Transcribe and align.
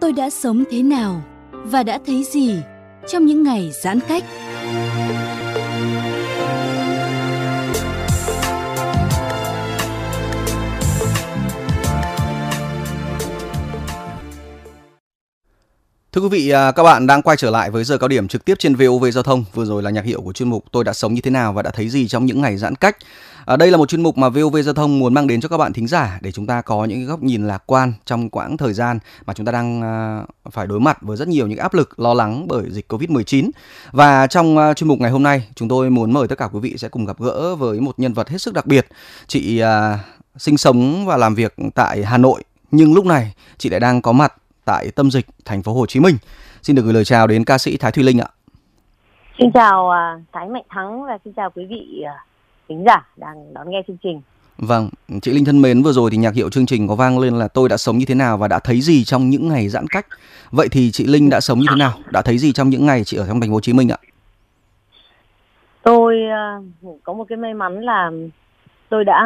tôi 0.00 0.12
đã 0.12 0.30
sống 0.30 0.64
thế 0.70 0.82
nào 0.82 1.22
và 1.52 1.82
đã 1.82 1.98
thấy 2.06 2.24
gì 2.24 2.60
trong 3.08 3.26
những 3.26 3.42
ngày 3.42 3.70
giãn 3.82 4.00
cách. 4.08 4.24
Thưa 16.12 16.22
quý 16.22 16.28
vị, 16.28 16.50
à, 16.50 16.72
các 16.72 16.82
bạn 16.82 17.06
đang 17.06 17.22
quay 17.22 17.36
trở 17.36 17.50
lại 17.50 17.70
với 17.70 17.84
giờ 17.84 17.98
cao 17.98 18.08
điểm 18.08 18.28
trực 18.28 18.44
tiếp 18.44 18.54
trên 18.58 18.74
VOV 18.74 19.04
Giao 19.12 19.22
thông. 19.22 19.44
Vừa 19.54 19.64
rồi 19.64 19.82
là 19.82 19.90
nhạc 19.90 20.04
hiệu 20.04 20.20
của 20.20 20.32
chuyên 20.32 20.50
mục 20.50 20.64
Tôi 20.72 20.84
đã 20.84 20.92
sống 20.92 21.14
như 21.14 21.20
thế 21.20 21.30
nào 21.30 21.52
và 21.52 21.62
đã 21.62 21.70
thấy 21.70 21.88
gì 21.88 22.08
trong 22.08 22.26
những 22.26 22.40
ngày 22.40 22.56
giãn 22.56 22.74
cách. 22.74 22.96
À, 23.48 23.56
đây 23.56 23.70
là 23.70 23.76
một 23.76 23.88
chuyên 23.88 24.02
mục 24.02 24.18
mà 24.18 24.28
VOV 24.28 24.56
Giao 24.62 24.74
thông 24.74 24.98
muốn 24.98 25.14
mang 25.14 25.26
đến 25.26 25.40
cho 25.40 25.48
các 25.48 25.56
bạn 25.56 25.72
thính 25.72 25.86
giả 25.86 26.18
để 26.20 26.32
chúng 26.32 26.46
ta 26.46 26.62
có 26.62 26.84
những 26.84 27.06
góc 27.06 27.22
nhìn 27.22 27.46
lạc 27.46 27.62
quan 27.66 27.92
trong 28.04 28.30
quãng 28.30 28.56
thời 28.56 28.72
gian 28.72 28.98
mà 29.26 29.34
chúng 29.34 29.46
ta 29.46 29.52
đang 29.52 29.82
à, 29.82 30.22
phải 30.50 30.66
đối 30.66 30.80
mặt 30.80 30.98
với 31.00 31.16
rất 31.16 31.28
nhiều 31.28 31.46
những 31.46 31.58
áp 31.58 31.74
lực 31.74 32.00
lo 32.00 32.14
lắng 32.14 32.48
bởi 32.48 32.70
dịch 32.70 32.92
Covid-19. 32.92 33.50
Và 33.92 34.26
trong 34.26 34.58
à, 34.58 34.74
chuyên 34.74 34.88
mục 34.88 35.00
ngày 35.00 35.10
hôm 35.10 35.22
nay, 35.22 35.48
chúng 35.54 35.68
tôi 35.68 35.90
muốn 35.90 36.12
mời 36.12 36.28
tất 36.28 36.38
cả 36.38 36.48
quý 36.52 36.60
vị 36.60 36.74
sẽ 36.76 36.88
cùng 36.88 37.04
gặp 37.04 37.20
gỡ 37.20 37.54
với 37.54 37.80
một 37.80 37.98
nhân 37.98 38.12
vật 38.12 38.28
hết 38.28 38.38
sức 38.38 38.54
đặc 38.54 38.66
biệt. 38.66 38.86
Chị 39.26 39.58
à, 39.58 39.98
sinh 40.36 40.56
sống 40.56 41.06
và 41.06 41.16
làm 41.16 41.34
việc 41.34 41.54
tại 41.74 42.04
Hà 42.04 42.18
Nội 42.18 42.42
nhưng 42.70 42.94
lúc 42.94 43.06
này 43.06 43.34
chị 43.58 43.68
lại 43.68 43.80
đang 43.80 44.02
có 44.02 44.12
mặt 44.12 44.34
tại 44.64 44.90
tâm 44.90 45.10
dịch 45.10 45.26
thành 45.44 45.62
phố 45.62 45.74
Hồ 45.74 45.86
Chí 45.86 46.00
Minh. 46.00 46.16
Xin 46.62 46.76
được 46.76 46.82
gửi 46.82 46.94
lời 46.94 47.04
chào 47.04 47.26
đến 47.26 47.44
ca 47.44 47.58
sĩ 47.58 47.76
Thái 47.76 47.92
Thùy 47.92 48.04
Linh 48.04 48.18
ạ. 48.18 48.28
Xin 49.38 49.52
chào 49.54 49.90
à, 49.90 50.20
Thái 50.32 50.48
Mạnh 50.48 50.64
Thắng 50.68 51.02
và 51.02 51.18
xin 51.24 51.32
chào 51.32 51.50
quý 51.50 51.64
vị 51.70 52.02
à 52.06 52.24
thính 52.68 52.84
giả 52.86 53.06
đang 53.16 53.54
đón 53.54 53.70
nghe 53.70 53.82
chương 53.86 53.96
trình. 54.02 54.20
Vâng, 54.58 54.88
chị 55.22 55.32
Linh 55.32 55.44
thân 55.44 55.62
mến, 55.62 55.82
vừa 55.82 55.92
rồi 55.92 56.10
thì 56.10 56.16
nhạc 56.16 56.34
hiệu 56.34 56.50
chương 56.50 56.66
trình 56.66 56.88
có 56.88 56.94
vang 56.94 57.18
lên 57.18 57.34
là 57.34 57.48
tôi 57.48 57.68
đã 57.68 57.76
sống 57.76 57.98
như 57.98 58.04
thế 58.08 58.14
nào 58.14 58.38
và 58.38 58.48
đã 58.48 58.58
thấy 58.58 58.80
gì 58.80 59.04
trong 59.04 59.30
những 59.30 59.48
ngày 59.48 59.68
giãn 59.68 59.86
cách. 59.86 60.06
Vậy 60.50 60.68
thì 60.70 60.90
chị 60.90 61.06
Linh 61.06 61.30
đã 61.30 61.40
sống 61.40 61.58
như 61.58 61.66
thế 61.70 61.76
nào? 61.76 61.92
Đã 62.12 62.22
thấy 62.22 62.38
gì 62.38 62.52
trong 62.52 62.68
những 62.68 62.86
ngày 62.86 63.04
chị 63.04 63.16
ở 63.16 63.26
trong 63.26 63.40
thành 63.40 63.50
phố 63.50 63.54
Hồ 63.54 63.60
Chí 63.60 63.72
Minh 63.72 63.88
ạ? 63.88 63.96
Tôi 65.82 66.16
uh, 66.86 66.96
có 67.04 67.12
một 67.12 67.24
cái 67.28 67.36
may 67.36 67.54
mắn 67.54 67.80
là 67.80 68.10
tôi 68.88 69.04
đã 69.04 69.22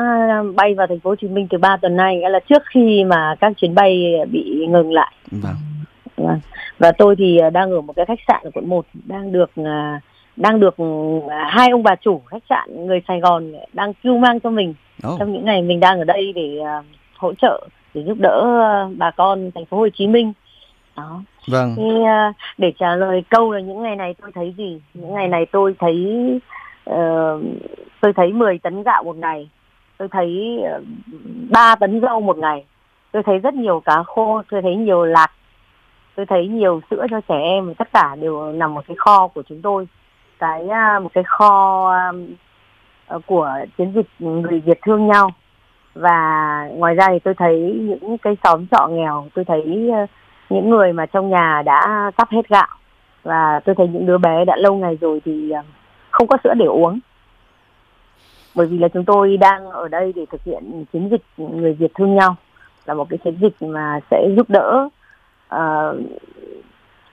bay 0.55 0.75
vào 0.75 0.86
thành 0.86 1.00
phố 1.00 1.11
Hồ 1.11 1.16
Chí 1.16 1.28
Minh 1.28 1.47
từ 1.50 1.59
3 1.59 1.77
tuần 1.77 1.97
nay, 1.97 2.16
nghĩa 2.16 2.28
là 2.28 2.41
trước 2.48 2.62
khi 2.75 3.05
mà 3.05 3.34
các 3.41 3.53
chuyến 3.56 3.75
bay 3.75 4.12
bị 4.31 4.66
ngừng 4.69 4.92
lại. 4.92 5.12
Vâng. 5.31 5.56
Vâng. 6.16 6.41
Và 6.78 6.92
tôi 6.92 7.16
thì 7.19 7.38
à, 7.38 7.50
đang 7.50 7.70
ở 7.70 7.81
một 7.81 7.92
cái 7.97 8.06
khách 8.06 8.20
sạn 8.28 8.41
ở 8.44 8.50
quận 8.55 8.69
1 8.69 8.86
đang 9.05 9.33
được 9.33 9.50
à, 9.56 10.00
đang 10.36 10.61
được 10.61 10.75
à, 11.30 11.48
hai 11.50 11.70
ông 11.70 11.83
bà 11.83 11.94
chủ 11.94 12.22
khách 12.27 12.42
sạn 12.48 12.86
người 12.86 13.02
Sài 13.08 13.20
Gòn 13.20 13.52
đang 13.72 13.94
cứu 13.94 14.19
mang 14.19 14.41
cho 14.41 14.50
mình 14.50 14.75
oh. 15.08 15.19
trong 15.19 15.33
những 15.33 15.44
ngày 15.44 15.62
mình 15.62 15.80
đang 15.80 15.98
ở 15.98 16.05
đây 16.05 16.33
để 16.33 16.58
hỗ 17.16 17.34
trợ 17.34 17.69
để 17.94 18.02
giúp 18.06 18.19
đỡ 18.19 18.47
bà 18.97 19.10
con 19.10 19.50
thành 19.55 19.64
phố 19.64 19.77
Hồ 19.77 19.88
Chí 19.94 20.06
Minh. 20.06 20.33
Đó. 20.97 21.22
Vâng. 21.47 21.75
Thì, 21.77 21.83
để 22.58 22.72
trả 22.78 22.94
lời 22.97 23.25
câu 23.30 23.53
là 23.53 23.60
những 23.60 23.83
ngày 23.83 23.97
này 23.97 24.14
tôi 24.22 24.30
thấy 24.34 24.55
gì? 24.58 24.80
Những 24.94 25.14
ngày 25.14 25.28
này 25.28 25.47
tôi 25.53 25.75
thấy 25.78 26.05
uh, 26.91 27.42
tôi 28.00 28.12
thấy 28.12 28.33
10 28.33 28.58
tấn 28.58 28.83
gạo 28.83 29.03
một 29.03 29.16
ngày 29.16 29.48
tôi 29.98 30.08
thấy 30.08 30.58
uh, 30.77 30.84
3 31.50 31.75
tấn 31.75 32.00
rau 32.00 32.20
một 32.20 32.38
ngày 32.38 32.64
tôi 33.12 33.22
thấy 33.22 33.38
rất 33.38 33.55
nhiều 33.55 33.80
cá 33.80 34.03
khô 34.03 34.42
tôi 34.50 34.62
thấy 34.62 34.77
nhiều 34.77 35.05
lạc 35.05 35.33
tôi 36.14 36.27
thấy 36.27 36.48
nhiều 36.48 36.80
sữa 36.91 37.06
cho 37.10 37.20
trẻ 37.28 37.38
em 37.42 37.75
tất 37.75 37.88
cả 37.92 38.16
đều 38.20 38.53
nằm 38.53 38.78
ở 38.78 38.83
cái 38.86 38.97
kho 38.97 39.28
của 39.28 39.42
chúng 39.48 39.62
tôi 39.62 39.86
cái 40.42 40.68
à, 40.68 40.98
một 40.98 41.10
cái 41.14 41.24
kho 41.24 41.90
à, 41.92 42.12
ờ, 43.06 43.20
của 43.26 43.50
chiến 43.78 43.92
dịch 43.94 44.06
người 44.18 44.60
Việt 44.60 44.78
thương 44.82 45.06
nhau. 45.06 45.30
Và 45.94 46.18
ngoài 46.72 46.94
ra 46.94 47.06
thì 47.10 47.18
tôi 47.18 47.34
thấy 47.34 47.80
những 47.82 48.18
cái 48.18 48.36
xóm 48.44 48.66
trọ 48.70 48.86
nghèo 48.90 49.26
tôi 49.34 49.44
thấy 49.44 49.90
ờ, 49.92 50.06
những 50.50 50.70
người 50.70 50.92
mà 50.92 51.06
trong 51.06 51.30
nhà 51.30 51.62
đã 51.64 52.10
sắp 52.18 52.28
hết 52.30 52.48
gạo. 52.48 52.66
Và 53.22 53.60
tôi 53.64 53.74
thấy 53.74 53.88
những 53.88 54.06
đứa 54.06 54.18
bé 54.18 54.44
đã 54.44 54.56
lâu 54.56 54.74
ngày 54.74 54.98
rồi 55.00 55.22
thì 55.24 55.50
ờ, 55.50 55.62
không 56.10 56.26
có 56.26 56.36
sữa 56.44 56.54
để 56.56 56.66
uống. 56.66 56.98
Bởi 58.54 58.66
vì 58.66 58.78
là 58.78 58.88
chúng 58.88 59.04
tôi 59.04 59.36
đang 59.36 59.70
ở 59.70 59.88
đây 59.88 60.12
để 60.16 60.26
thực 60.31 60.44
hiện 60.44 60.84
chiến 60.92 61.08
dịch 61.10 61.22
người 61.36 61.72
Việt 61.72 61.94
thương 61.94 62.14
nhau. 62.14 62.36
Là 62.84 62.94
một 62.94 63.08
cái 63.10 63.19
chiến 63.25 63.38
dịch 63.41 63.69
mà 63.69 64.00
sẽ 64.10 64.28
giúp 64.36 64.50
đỡ 64.50 64.88
uh, 65.54 65.97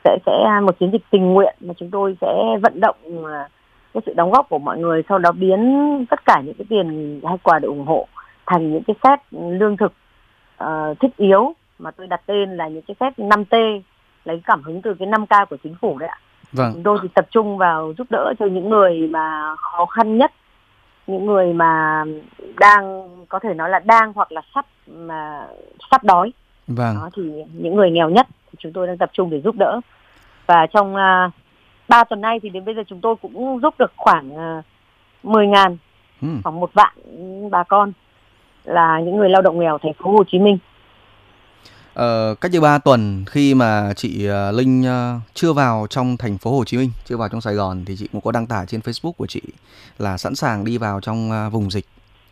sẽ 0.04 0.18
sẽ 0.26 0.60
một 0.64 0.80
chiến 0.80 0.92
dịch 0.92 1.02
tình 1.12 1.34
nguyện 1.34 1.56
mà 1.60 1.74
chúng 1.78 1.92
tôi 1.92 2.18
sẽ 2.22 2.58
vận 2.62 2.80
động 2.80 2.98
uh, 3.08 3.26
cái 3.94 4.02
sự 4.06 4.14
đóng 4.14 4.32
góp 4.32 4.50
của 4.50 4.60
mọi 4.60 4.78
người 4.78 5.04
sau 5.10 5.20
đó 5.20 5.32
biến 5.32 6.06
tất 6.10 6.26
cả 6.26 6.42
những 6.46 6.54
cái 6.54 6.66
tiền 6.70 7.20
hay 7.24 7.38
quà 7.44 7.60
để 7.60 7.66
ủng 7.66 7.86
hộ 7.86 8.08
thành 8.46 8.74
những 8.74 8.84
cái 8.84 8.96
set 9.04 9.20
lương 9.32 9.78
thực 9.78 9.94
uh, 10.64 11.00
thiết 11.00 11.18
yếu 11.18 11.54
mà 11.80 11.92
tôi 11.92 12.08
đặt 12.08 12.22
tên 12.26 12.58
là 12.58 12.68
những 12.68 12.84
cái 12.88 12.96
set 13.00 13.20
5T 13.20 13.82
lấy 14.26 14.42
cảm 14.44 14.64
hứng 14.64 14.82
từ 14.82 14.94
cái 15.00 15.08
5K 15.08 15.46
của 15.46 15.58
chính 15.64 15.76
phủ 15.82 15.98
đấy 15.98 16.10
ạ. 16.10 16.18
Vâng. 16.52 16.72
Chúng 16.74 16.84
tôi 16.84 16.98
thì 17.02 17.08
tập 17.14 17.28
trung 17.32 17.58
vào 17.58 17.94
giúp 17.98 18.08
đỡ 18.10 18.34
cho 18.40 18.46
những 18.46 18.70
người 18.70 19.08
mà 19.08 19.56
khó 19.56 19.86
khăn 19.86 20.18
nhất, 20.18 20.32
những 21.08 21.26
người 21.26 21.54
mà 21.54 22.04
đang 22.60 23.10
có 23.30 23.40
thể 23.40 23.54
nói 23.54 23.70
là 23.70 23.80
đang 23.80 24.14
hoặc 24.14 24.32
là 24.32 24.42
sắp 24.56 24.66
mà 24.88 25.48
sắp 25.92 26.04
đói 26.04 26.34
Vâng. 26.70 26.96
Đó, 26.96 27.10
thì 27.16 27.24
những 27.54 27.76
người 27.76 27.92
nghèo 27.92 28.10
nhất 28.10 28.28
thì 28.52 28.58
chúng 28.60 28.74
tôi 28.74 28.88
đang 28.88 28.98
tập 28.98 29.10
trung 29.14 29.30
để 29.30 29.42
giúp 29.42 29.56
đỡ. 29.56 29.80
Và 30.46 30.68
trong 30.74 30.96
uh, 30.96 31.34
3 31.88 32.04
tuần 32.04 32.22
nay 32.22 32.40
thì 32.44 32.50
đến 32.50 32.66
bây 32.66 32.76
giờ 32.76 32.82
chúng 32.88 33.02
tôi 33.02 33.16
cũng 33.22 33.60
giúp 33.62 33.74
được 33.80 33.92
khoảng 33.98 34.32
uh, 34.60 34.66
10 35.24 35.48
ngàn, 35.48 35.78
ừ. 36.22 36.28
khoảng 36.44 36.60
một 36.60 36.72
vạn 36.74 36.94
bà 37.52 37.64
con 37.64 37.92
là 38.64 39.00
những 39.00 39.18
người 39.18 39.30
lao 39.30 39.42
động 39.42 39.60
nghèo 39.60 39.78
thành 39.78 39.94
phố 39.94 40.12
Hồ 40.12 40.24
Chí 40.32 40.40
Minh. 40.40 40.58
Ờ, 41.94 42.36
cách 42.42 42.52
đây 42.52 42.62
3 42.62 42.78
tuần 42.78 43.26
khi 43.28 43.54
mà 43.54 43.94
chị 43.96 44.30
uh, 44.30 44.56
Linh 44.56 44.86
chưa 45.34 45.54
vào 45.54 45.88
trong 45.90 46.18
thành 46.18 46.38
phố 46.38 46.58
Hồ 46.58 46.66
Chí 46.66 46.78
Minh, 46.78 46.92
chưa 47.06 47.18
vào 47.18 47.30
trong 47.30 47.42
Sài 47.42 47.54
Gòn 47.54 47.84
thì 47.86 47.96
chị 47.96 48.08
cũng 48.12 48.22
có 48.22 48.32
đăng 48.32 48.48
tải 48.48 48.66
trên 48.66 48.82
Facebook 48.82 49.12
của 49.12 49.28
chị 49.28 49.42
là 49.98 50.18
sẵn 50.18 50.36
sàng 50.36 50.66
đi 50.66 50.78
vào 50.78 51.02
trong 51.02 51.50
vùng 51.52 51.72
dịch 51.72 51.86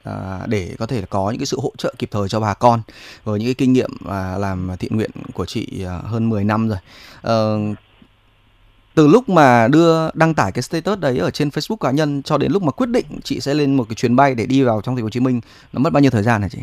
À, 0.08 0.40
để 0.48 0.76
có 0.80 0.86
thể 0.86 1.02
có 1.10 1.30
những 1.30 1.40
cái 1.40 1.46
sự 1.46 1.58
hỗ 1.62 1.72
trợ 1.78 1.94
kịp 2.00 2.10
thời 2.12 2.30
cho 2.30 2.40
bà 2.40 2.54
con 2.54 2.80
với 3.24 3.40
những 3.40 3.48
cái 3.48 3.56
kinh 3.58 3.74
nghiệm 3.74 3.92
à, 4.10 4.38
làm 4.38 4.70
thiện 4.80 4.96
nguyện 4.96 5.12
của 5.34 5.46
chị 5.46 5.86
à, 5.86 6.00
hơn 6.04 6.30
10 6.30 6.44
năm 6.44 6.70
rồi. 6.70 6.78
Ờ, 7.22 7.60
từ 8.96 9.08
lúc 9.08 9.30
mà 9.30 9.68
đưa 9.68 10.10
đăng 10.14 10.34
tải 10.34 10.52
cái 10.52 10.62
status 10.62 11.00
đấy 11.00 11.18
ở 11.18 11.32
trên 11.32 11.48
Facebook 11.48 11.76
cá 11.76 11.92
nhân 11.92 12.22
cho 12.24 12.38
đến 12.38 12.52
lúc 12.52 12.64
mà 12.64 12.72
quyết 12.72 12.90
định 12.90 13.06
chị 13.24 13.40
sẽ 13.40 13.54
lên 13.54 13.76
một 13.76 13.84
cái 13.90 13.96
chuyến 13.96 14.16
bay 14.16 14.36
để 14.36 14.46
đi 14.46 14.64
vào 14.64 14.82
trong 14.82 14.96
thành 14.96 15.02
phố 15.02 15.06
Hồ 15.06 15.10
Chí 15.10 15.20
Minh 15.20 15.42
nó 15.74 15.80
mất 15.80 15.94
bao 15.94 16.02
nhiêu 16.02 16.12
thời 16.12 16.24
gian 16.24 16.42
hả 16.42 16.50
chị? 16.50 16.60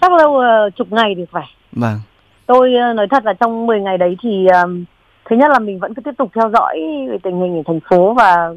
Chắc 0.00 0.12
lâu 0.12 0.30
uh, 0.30 0.76
chục 0.76 0.92
ngày 0.92 1.14
thì 1.16 1.24
phải. 1.30 1.46
Vâng. 1.72 2.00
Tôi 2.46 2.70
uh, 2.90 2.96
nói 2.96 3.06
thật 3.10 3.24
là 3.24 3.32
trong 3.32 3.66
10 3.66 3.80
ngày 3.80 3.98
đấy 3.98 4.16
thì 4.22 4.46
um, 4.46 4.84
thứ 5.30 5.36
nhất 5.36 5.50
là 5.50 5.58
mình 5.58 5.78
vẫn 5.78 5.94
cứ 5.94 6.02
tiếp 6.02 6.14
tục 6.18 6.30
theo 6.34 6.50
dõi 6.50 6.76
tình 7.22 7.40
hình 7.40 7.56
ở 7.56 7.62
thành 7.66 7.80
phố 7.90 8.14
và 8.14 8.48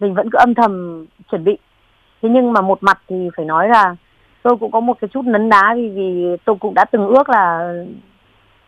mình 0.00 0.14
vẫn 0.14 0.30
cứ 0.30 0.38
âm 0.38 0.54
thầm 0.54 1.04
chuẩn 1.30 1.44
bị 1.44 1.58
thế 2.22 2.28
nhưng 2.28 2.52
mà 2.52 2.60
một 2.60 2.82
mặt 2.82 2.98
thì 3.08 3.28
phải 3.36 3.46
nói 3.46 3.68
là 3.68 3.96
tôi 4.42 4.56
cũng 4.56 4.70
có 4.70 4.80
một 4.80 4.96
cái 5.00 5.08
chút 5.08 5.24
nấn 5.24 5.48
đá 5.48 5.74
vì 5.76 5.88
vì 5.88 6.36
tôi 6.44 6.56
cũng 6.60 6.74
đã 6.74 6.84
từng 6.84 7.06
ước 7.06 7.28
là 7.28 7.74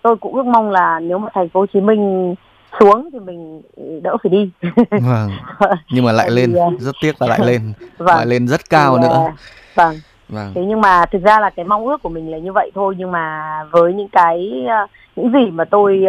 tôi 0.02 0.16
cũng 0.16 0.34
ước 0.34 0.46
mong 0.46 0.70
là 0.70 1.00
nếu 1.00 1.18
mà 1.18 1.28
thành 1.34 1.48
phố 1.48 1.60
Hồ 1.60 1.66
Chí 1.72 1.80
Minh 1.80 2.34
xuống 2.80 3.08
thì 3.12 3.18
mình 3.18 3.62
đỡ 4.02 4.16
phải 4.22 4.30
đi. 4.30 4.50
Vâng. 4.90 5.30
Nhưng 5.90 6.04
mà 6.04 6.12
lại 6.12 6.30
lên, 6.30 6.54
ờ, 6.54 6.70
rất 6.78 6.96
tiếc 7.00 7.22
là 7.22 7.26
lại 7.26 7.40
lên, 7.46 7.72
vâng. 7.98 8.16
lại 8.16 8.26
lên 8.26 8.48
rất 8.48 8.60
cao 8.70 8.96
thì, 8.96 9.02
nữa. 9.02 9.14
Ờ, 9.14 9.32
vâng. 9.74 9.96
Vâng. 10.28 10.52
Thế 10.54 10.62
nhưng 10.68 10.80
mà 10.80 11.06
thực 11.06 11.22
ra 11.22 11.40
là 11.40 11.50
cái 11.50 11.64
mong 11.64 11.86
ước 11.86 12.02
của 12.02 12.08
mình 12.08 12.30
là 12.30 12.38
như 12.38 12.52
vậy 12.52 12.70
thôi 12.74 12.94
nhưng 12.98 13.12
mà 13.12 13.42
với 13.70 13.92
những 13.94 14.08
cái 14.08 14.64
ờ, 14.68 14.86
những 15.16 15.32
gì 15.32 15.50
mà 15.50 15.64
tôi 15.64 16.04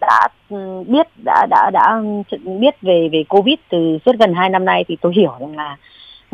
đã 0.00 0.28
ừ, 0.50 0.84
biết 0.86 1.06
đã 1.24 1.46
đã 1.50 1.70
đã 1.72 2.02
biết 2.44 2.80
về 2.82 3.08
về 3.12 3.24
Covid 3.28 3.54
từ 3.70 3.98
suốt 4.06 4.12
gần 4.18 4.34
2 4.34 4.48
năm 4.48 4.64
nay 4.64 4.84
thì 4.88 4.96
tôi 5.00 5.12
hiểu 5.14 5.32
rằng 5.40 5.56
là 5.56 5.76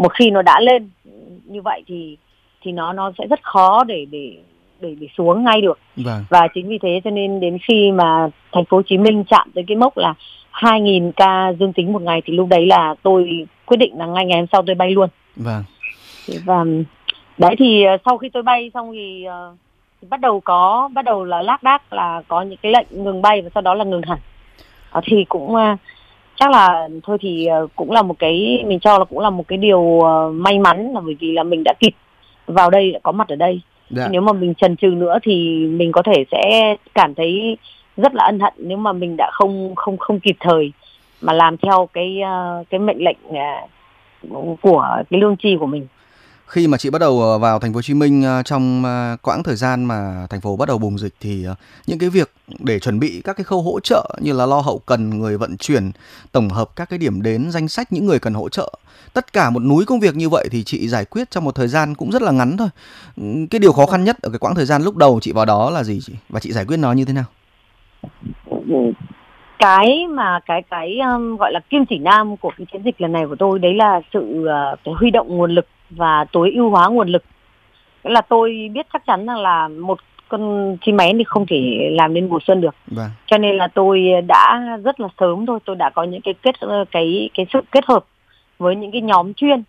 một 0.03 0.15
khi 0.15 0.31
nó 0.31 0.43
đã 0.43 0.61
lên 0.61 0.91
như 1.45 1.63
vậy 1.63 1.83
thì 1.87 2.17
thì 2.63 2.73
nó 2.73 2.93
nó 2.93 3.13
sẽ 3.19 3.27
rất 3.27 3.43
khó 3.43 3.85
để 3.85 4.07
để 4.11 4.37
để 4.81 4.95
để 5.01 5.07
xuống 5.17 5.45
ngay 5.45 5.61
được. 5.61 5.79
Vâng. 5.97 6.25
và 6.31 6.49
chính 6.55 6.69
vì 6.69 6.79
thế 6.83 7.01
cho 7.05 7.11
nên 7.11 7.41
đến 7.41 7.59
khi 7.69 7.91
mà 7.93 8.29
thành 8.53 8.65
phố 8.65 8.77
Hồ 8.77 8.83
Chí 8.87 8.99
Minh 8.99 9.25
chạm 9.25 9.51
tới 9.55 9.65
cái 9.67 9.77
mốc 9.77 9.97
là 9.97 10.15
2.000 10.53 11.13
ca 11.17 11.53
dương 11.61 11.73
tính 11.73 11.93
một 11.93 12.03
ngày 12.03 12.23
thì 12.25 12.33
lúc 12.33 12.49
đấy 12.49 12.67
là 12.67 12.95
tôi 13.03 13.47
quyết 13.67 13.77
định 13.77 13.99
là 13.99 14.07
ngay 14.07 14.27
ngày 14.27 14.39
hôm 14.39 14.47
sau 14.53 14.63
tôi 14.67 14.75
bay 14.75 14.91
luôn. 14.91 15.09
Vâng. 15.37 15.65
Và 16.45 16.65
đấy 17.39 17.55
thì 17.59 17.85
ờ, 17.85 17.97
sau 18.05 18.19
khi 18.19 18.29
tôi 18.29 18.43
bay 18.43 18.71
xong 18.75 18.93
thì, 18.93 19.27
uh, 19.29 19.57
thì 20.03 20.09
bắt 20.11 20.21
đầu 20.21 20.41
có 20.41 20.91
bắt 20.95 21.05
đầu 21.05 21.25
là 21.25 21.43
lác 21.43 21.63
đác 21.63 21.93
là 21.93 22.23
có 22.29 22.43
những 22.43 22.59
cái 22.63 22.73
lệnh 22.73 23.05
ngừng 23.05 23.23
bay 23.23 23.43
và 23.43 23.51
sau 23.55 23.61
đó 23.61 23.75
là 23.75 23.85
ngừng 23.85 24.03
hẳn. 24.03 24.19
Uh, 24.99 25.05
thì 25.07 25.25
cũng 25.29 25.55
uh, 25.55 25.79
chắc 26.43 26.51
là 26.51 26.89
thôi 27.03 27.19
thì 27.21 27.47
ờ, 27.47 27.67
cũng 27.77 27.91
là 27.91 28.03
một 28.03 28.19
cái 28.19 28.65
mình 28.67 28.81
cho 28.81 28.99
là 28.99 29.05
cũng 29.05 29.19
là 29.19 29.31
một 29.31 29.49
cái 29.49 29.59
điều 29.59 30.01
ờ, 30.01 30.31
may 30.31 30.59
mắn 30.59 30.93
là 30.95 31.01
bởi 31.01 31.17
vì 31.21 31.33
là 31.33 31.43
mình 31.43 31.63
đã 31.65 31.73
kịp 31.81 31.95
vào 32.47 32.71
đây 32.71 32.95
có 33.03 33.13
mặt 33.13 33.29
ở 33.29 33.37
đây 33.37 33.61
dạ. 33.91 34.09
nếu 34.11 34.21
mà 34.21 34.33
mình 34.33 34.55
trần 34.55 34.77
trừ 34.77 34.89
nữa 34.89 35.19
thì 35.23 35.67
mình 35.67 35.93
có 35.93 36.03
thể 36.03 36.25
sẽ 36.31 36.77
cảm 36.95 37.15
thấy 37.15 37.57
rất 37.97 38.15
là 38.15 38.25
ân 38.25 38.41
hận 38.41 38.53
nếu 38.57 38.79
mà 38.79 38.93
mình 38.93 39.17
đã 39.17 39.31
không 39.33 39.75
không 39.75 39.97
không 39.99 40.21
kịp 40.21 40.37
thời 40.41 40.73
mà 41.21 41.33
làm 41.33 41.57
theo 41.57 41.89
cái 41.93 42.21
ờ, 42.21 42.65
cái 42.71 42.81
mệnh 42.81 43.05
lệnh 43.05 43.19
của 44.63 44.97
cái 45.11 45.21
lương 45.21 45.37
chi 45.37 45.57
của 45.61 45.67
mình 45.67 45.87
khi 46.47 46.67
mà 46.69 46.79
chị 46.79 46.91
bắt 46.91 46.99
đầu 46.99 47.23
ờ, 47.23 47.39
vào 47.39 47.59
thành 47.59 47.73
phố 47.73 47.77
Hồ 47.77 47.83
Chí 47.83 47.95
Minh 47.95 48.23
ờ, 48.23 48.43
trong 48.43 48.85
ờ, 48.85 49.17
quãng 49.23 49.43
thời 49.43 49.57
gian 49.57 49.85
mà 49.85 50.27
thành 50.31 50.41
phố 50.41 50.57
bắt 50.57 50.69
đầu 50.69 50.79
bùng 50.79 50.99
dịch 50.99 51.15
thì 51.21 51.47
những 51.87 51.99
cái 51.99 52.09
việc 52.09 52.33
để 52.59 52.79
chuẩn 52.79 53.01
bị 53.01 53.21
các 53.25 53.37
cái 53.37 53.45
khâu 53.45 53.63
hỗ 53.63 53.81
trợ 53.81 54.19
như 54.21 54.33
là 54.33 54.47
lo 54.47 54.61
hậu 54.61 54.79
cần 54.87 55.11
người 55.11 55.39
vận 55.39 55.57
chuyển 55.57 55.91
tổng 56.33 56.49
hợp 56.49 56.77
các 56.77 56.91
cái 56.91 56.99
điểm 56.99 57.23
đến 57.23 57.51
danh 57.51 57.69
sách 57.69 57.93
những 57.93 58.07
người 58.07 58.19
cần 58.19 58.35
hỗ 58.35 58.49
trợ 58.49 58.73
tất 59.15 59.33
cả 59.33 59.51
một 59.51 59.63
núi 59.63 59.85
công 59.85 60.01
việc 60.01 60.17
như 60.17 60.29
vậy 60.29 60.49
thì 60.51 60.65
chị 60.65 60.89
giải 60.89 61.05
quyết 61.05 61.31
trong 61.31 61.45
một 61.45 61.55
thời 61.55 61.69
gian 61.69 61.95
cũng 61.95 62.11
rất 62.11 62.23
là 62.23 62.33
ngắn 62.33 62.57
thôi. 62.57 62.69
Ừ, 63.17 63.23
cái 63.51 63.59
điều 63.59 63.73
khó 63.73 63.87
khăn 63.87 64.05
nhất 64.05 64.17
ở 64.23 64.31
cái 64.31 64.39
quãng 64.39 64.55
thời 64.55 64.65
gian 64.65 64.83
lúc 64.83 64.97
đầu 64.97 65.19
chị 65.23 65.33
vào 65.33 65.45
đó 65.45 65.71
là 65.71 65.83
gì 65.83 65.99
chị? 66.03 66.13
Và 66.29 66.41
chị 66.41 66.53
giải 66.53 66.65
quyết 66.65 66.77
nó 66.77 66.93
như 66.93 67.05
thế 67.05 67.13
nào? 67.13 67.25
Ừ, 68.51 68.93
cái 69.59 70.07
mà 70.11 70.41
cái 70.47 70.63
cái 70.71 70.99
um, 70.99 71.37
gọi 71.37 71.53
là 71.53 71.61
kim 71.71 71.85
chỉ 71.89 71.99
nam 71.99 72.37
của 72.37 72.51
cái 72.59 72.67
chiến 72.73 72.83
dịch 72.85 73.01
lần 73.01 73.13
này 73.13 73.27
của 73.29 73.37
tôi 73.39 73.59
đấy 73.59 73.75
là 73.75 74.01
sự 74.13 74.21
uh, 74.21 74.79
cái 74.85 74.95
huy 75.01 75.11
động 75.11 75.29
nguồn 75.29 75.51
lực 75.51 75.67
và 75.97 76.25
tối 76.33 76.53
ưu 76.55 76.71
hóa 76.71 76.89
nguồn 76.89 77.09
lực. 77.09 77.25
Nghĩa 78.05 78.11
là 78.11 78.21
tôi 78.21 78.71
biết 78.73 78.87
chắc 78.93 79.07
chắn 79.07 79.27
rằng 79.27 79.39
là 79.39 79.69
một 79.69 79.99
con 80.29 80.77
chim 80.81 80.97
máy 80.97 81.13
thì 81.19 81.25
không 81.25 81.47
thể 81.47 81.91
làm 81.93 82.15
nên 82.15 82.29
mùa 82.29 82.39
xuân 82.47 82.61
được. 82.61 82.75
Vâng. 82.87 83.11
cho 83.27 83.39
nên 83.39 83.57
là 83.57 83.69
tôi 83.69 84.11
đã 84.27 84.79
rất 84.85 85.01
là 85.01 85.09
sớm 85.21 85.47
thôi 85.47 85.59
tôi 85.65 85.77
đã 85.77 85.91
có 85.91 86.03
những 86.03 86.21
cái 86.21 86.35
kết 86.43 86.55
cái 86.91 87.31
cái 87.35 87.47
sự 87.53 87.61
kết 87.71 87.85
hợp 87.87 88.05
với 88.59 88.77
những 88.77 88.93
cái 88.93 89.01
nhóm 89.01 89.35
chuyên. 89.35 89.63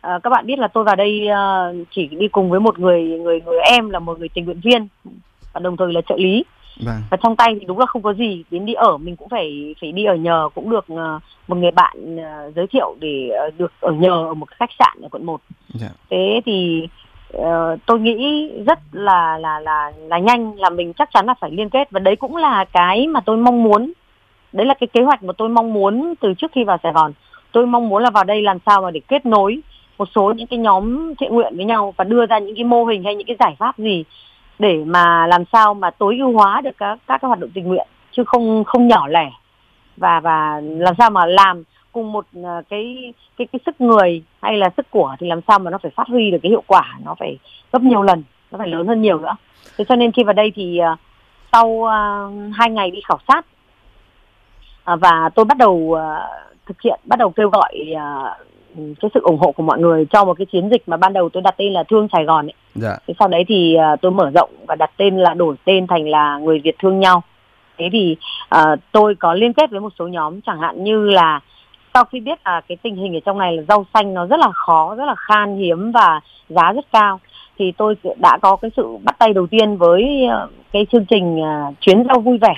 À, 0.00 0.18
các 0.22 0.30
bạn 0.30 0.46
biết 0.46 0.58
là 0.58 0.68
tôi 0.68 0.84
vào 0.84 0.96
đây 0.96 1.28
uh, 1.28 1.86
chỉ 1.90 2.06
đi 2.06 2.28
cùng 2.28 2.50
với 2.50 2.60
một 2.60 2.78
người 2.78 3.02
người 3.02 3.40
người 3.40 3.58
em 3.70 3.90
là 3.90 3.98
một 3.98 4.18
người 4.18 4.28
tình 4.28 4.44
nguyện 4.44 4.60
viên 4.64 4.88
và 5.52 5.60
đồng 5.60 5.76
thời 5.76 5.92
là 5.92 6.00
trợ 6.00 6.16
lý 6.18 6.44
vâng. 6.84 7.02
và 7.10 7.16
trong 7.22 7.36
tay 7.36 7.56
thì 7.60 7.66
đúng 7.66 7.78
là 7.78 7.86
không 7.86 8.02
có 8.02 8.14
gì 8.14 8.44
đến 8.50 8.66
đi 8.66 8.72
ở 8.72 8.96
mình 8.96 9.16
cũng 9.16 9.28
phải 9.28 9.74
phải 9.80 9.92
đi 9.92 10.04
ở 10.04 10.14
nhờ 10.14 10.48
cũng 10.54 10.70
được 10.70 10.86
uh, 10.92 11.22
một 11.48 11.56
người 11.56 11.70
bạn 11.70 12.16
uh, 12.16 12.54
giới 12.56 12.66
thiệu 12.66 12.96
để 13.00 13.30
uh, 13.48 13.58
được 13.58 13.72
ở 13.80 13.92
nhờ 13.92 14.26
ở 14.28 14.34
một 14.34 14.50
khách 14.50 14.70
sạn 14.78 14.98
ở 15.02 15.08
quận 15.08 15.26
1 15.26 15.40
yeah. 15.80 15.80
Dạ. 15.80 15.96
thế 16.10 16.40
thì 16.44 16.88
uh, 17.36 17.46
tôi 17.86 18.00
nghĩ 18.00 18.50
rất 18.66 18.78
là 18.92 19.38
là 19.38 19.60
là 19.60 19.92
là 19.98 20.18
nhanh 20.18 20.56
là 20.56 20.70
mình 20.70 20.92
chắc 20.92 21.08
chắn 21.14 21.26
là 21.26 21.34
phải 21.40 21.50
liên 21.50 21.70
kết 21.70 21.90
và 21.90 22.00
đấy 22.00 22.16
cũng 22.16 22.36
là 22.36 22.64
cái 22.72 23.06
mà 23.06 23.20
tôi 23.20 23.36
mong 23.36 23.62
muốn 23.62 23.92
đấy 24.52 24.66
là 24.66 24.74
cái 24.74 24.86
kế 24.86 25.02
hoạch 25.02 25.22
mà 25.22 25.32
tôi 25.38 25.48
mong 25.48 25.72
muốn 25.72 26.14
từ 26.20 26.34
trước 26.34 26.50
khi 26.54 26.64
vào 26.64 26.78
Sài 26.82 26.92
Gòn 26.92 27.12
tôi 27.52 27.66
mong 27.66 27.88
muốn 27.88 28.02
là 28.02 28.10
vào 28.10 28.24
đây 28.24 28.42
làm 28.42 28.58
sao 28.66 28.82
mà 28.82 28.90
để 28.90 29.00
kết 29.08 29.26
nối 29.26 29.60
một 29.98 30.08
số 30.14 30.32
những 30.36 30.46
cái 30.46 30.58
nhóm 30.58 31.14
thiện 31.14 31.34
nguyện 31.34 31.56
với 31.56 31.64
nhau 31.64 31.94
và 31.96 32.04
đưa 32.04 32.26
ra 32.26 32.38
những 32.38 32.54
cái 32.54 32.64
mô 32.64 32.84
hình 32.84 33.04
hay 33.04 33.14
những 33.14 33.26
cái 33.26 33.36
giải 33.40 33.56
pháp 33.58 33.78
gì 33.78 34.04
để 34.60 34.84
mà 34.86 35.26
làm 35.26 35.44
sao 35.52 35.74
mà 35.74 35.90
tối 35.90 36.16
ưu 36.18 36.32
hóa 36.32 36.60
được 36.60 36.70
các 36.78 36.98
các 37.06 37.20
cái 37.20 37.26
hoạt 37.28 37.38
động 37.38 37.50
tình 37.54 37.68
nguyện 37.68 37.86
chứ 38.12 38.24
không 38.24 38.64
không 38.64 38.88
nhỏ 38.88 39.08
lẻ. 39.08 39.30
Và 39.96 40.20
và 40.20 40.60
làm 40.62 40.94
sao 40.98 41.10
mà 41.10 41.26
làm 41.26 41.62
cùng 41.92 42.12
một 42.12 42.26
à, 42.44 42.62
cái 42.68 43.12
cái 43.36 43.46
cái 43.52 43.60
sức 43.66 43.80
người 43.80 44.22
hay 44.42 44.56
là 44.56 44.70
sức 44.76 44.90
của 44.90 45.16
thì 45.18 45.26
làm 45.26 45.40
sao 45.48 45.58
mà 45.58 45.70
nó 45.70 45.78
phải 45.78 45.90
phát 45.90 46.08
huy 46.08 46.30
được 46.30 46.38
cái 46.42 46.50
hiệu 46.50 46.62
quả 46.66 46.98
nó 47.04 47.14
phải 47.18 47.38
gấp 47.72 47.82
nhiều 47.82 48.02
lần 48.02 48.22
nó 48.50 48.58
phải 48.58 48.68
lớn 48.68 48.86
hơn 48.86 49.02
nhiều 49.02 49.18
nữa. 49.18 49.36
Thế 49.78 49.84
cho 49.88 49.96
nên 49.96 50.12
khi 50.12 50.24
vào 50.24 50.32
đây 50.32 50.52
thì 50.54 50.80
uh, 50.92 50.98
sau 51.52 51.66
uh, 51.68 52.54
hai 52.54 52.70
ngày 52.70 52.90
đi 52.90 53.00
khảo 53.08 53.18
sát 53.28 53.46
uh, 54.92 55.00
và 55.00 55.30
tôi 55.34 55.44
bắt 55.44 55.58
đầu 55.58 55.98
thực 56.66 56.82
hiện 56.82 57.00
bắt 57.04 57.18
đầu 57.18 57.30
kêu 57.30 57.50
gọi 57.50 57.72
cái 58.76 59.10
sự 59.14 59.20
ủng 59.22 59.38
hộ 59.38 59.52
của 59.52 59.62
mọi 59.62 59.78
người 59.78 60.06
cho 60.10 60.24
một 60.24 60.34
cái 60.38 60.46
chiến 60.46 60.68
dịch 60.70 60.82
mà 60.86 60.96
ban 60.96 61.12
đầu 61.12 61.28
tôi 61.28 61.42
đặt 61.42 61.54
tên 61.56 61.72
là 61.72 61.82
thương 61.82 62.08
Sài 62.12 62.24
Gòn 62.24 62.46
ấy. 62.46 62.54
Dạ. 62.74 62.96
Thế 63.06 63.14
sau 63.18 63.28
đấy 63.28 63.44
thì 63.48 63.76
uh, 63.94 64.00
tôi 64.00 64.12
mở 64.12 64.30
rộng 64.34 64.50
và 64.66 64.74
đặt 64.74 64.90
tên 64.96 65.16
là 65.16 65.34
đổi 65.34 65.56
tên 65.64 65.86
thành 65.86 66.08
là 66.08 66.38
người 66.38 66.60
Việt 66.64 66.78
thương 66.78 67.00
nhau. 67.00 67.22
Thế 67.78 67.88
thì 67.92 68.16
uh, 68.54 68.78
tôi 68.92 69.14
có 69.14 69.34
liên 69.34 69.52
kết 69.52 69.70
với 69.70 69.80
một 69.80 69.92
số 69.98 70.08
nhóm 70.08 70.40
chẳng 70.40 70.60
hạn 70.60 70.84
như 70.84 71.10
là 71.10 71.40
sau 71.94 72.04
khi 72.04 72.20
biết 72.20 72.38
là 72.44 72.60
cái 72.68 72.76
tình 72.82 72.96
hình 72.96 73.16
ở 73.16 73.20
trong 73.24 73.38
này 73.38 73.56
là 73.56 73.62
rau 73.68 73.86
xanh 73.94 74.14
nó 74.14 74.26
rất 74.26 74.40
là 74.40 74.50
khó, 74.52 74.94
rất 74.94 75.04
là 75.04 75.14
khan 75.14 75.56
hiếm 75.56 75.92
và 75.92 76.20
giá 76.48 76.72
rất 76.72 76.84
cao 76.92 77.20
thì 77.58 77.72
tôi 77.72 77.94
đã 78.16 78.38
có 78.42 78.56
cái 78.56 78.70
sự 78.76 78.96
bắt 79.04 79.16
tay 79.18 79.32
đầu 79.32 79.46
tiên 79.46 79.76
với 79.76 80.26
uh, 80.26 80.50
cái 80.72 80.86
chương 80.92 81.04
trình 81.04 81.40
uh, 81.40 81.74
chuyến 81.80 82.04
rau 82.08 82.20
vui 82.20 82.38
vẻ. 82.38 82.54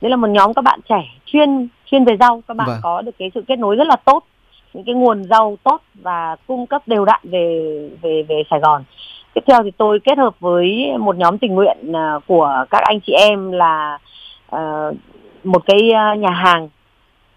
Đấy 0.00 0.10
là 0.10 0.16
một 0.16 0.28
nhóm 0.30 0.54
các 0.54 0.62
bạn 0.62 0.80
trẻ 0.88 1.04
chuyên 1.26 1.68
chuyên 1.90 2.04
về 2.04 2.16
rau, 2.20 2.42
các 2.48 2.56
bạn 2.56 2.68
vâng. 2.68 2.78
có 2.82 3.02
được 3.02 3.12
cái 3.18 3.30
sự 3.34 3.44
kết 3.48 3.58
nối 3.58 3.76
rất 3.76 3.86
là 3.86 3.96
tốt 3.96 4.24
những 4.74 4.84
cái 4.84 4.94
nguồn 4.94 5.24
rau 5.24 5.56
tốt 5.64 5.80
và 5.94 6.36
cung 6.46 6.66
cấp 6.66 6.82
đều 6.86 7.04
đặn 7.04 7.20
về 7.22 7.90
về 8.02 8.22
về 8.28 8.42
Sài 8.50 8.60
Gòn. 8.60 8.84
Tiếp 9.34 9.40
theo 9.46 9.62
thì 9.62 9.70
tôi 9.70 10.00
kết 10.04 10.18
hợp 10.18 10.40
với 10.40 10.92
một 10.98 11.16
nhóm 11.16 11.38
tình 11.38 11.54
nguyện 11.54 11.92
à, 11.92 12.14
của 12.26 12.64
các 12.70 12.82
anh 12.82 13.00
chị 13.00 13.12
em 13.12 13.52
là 13.52 13.98
uh, 14.56 14.96
một 15.44 15.62
cái 15.66 15.90
à, 15.90 16.14
nhà 16.14 16.30
hàng 16.30 16.68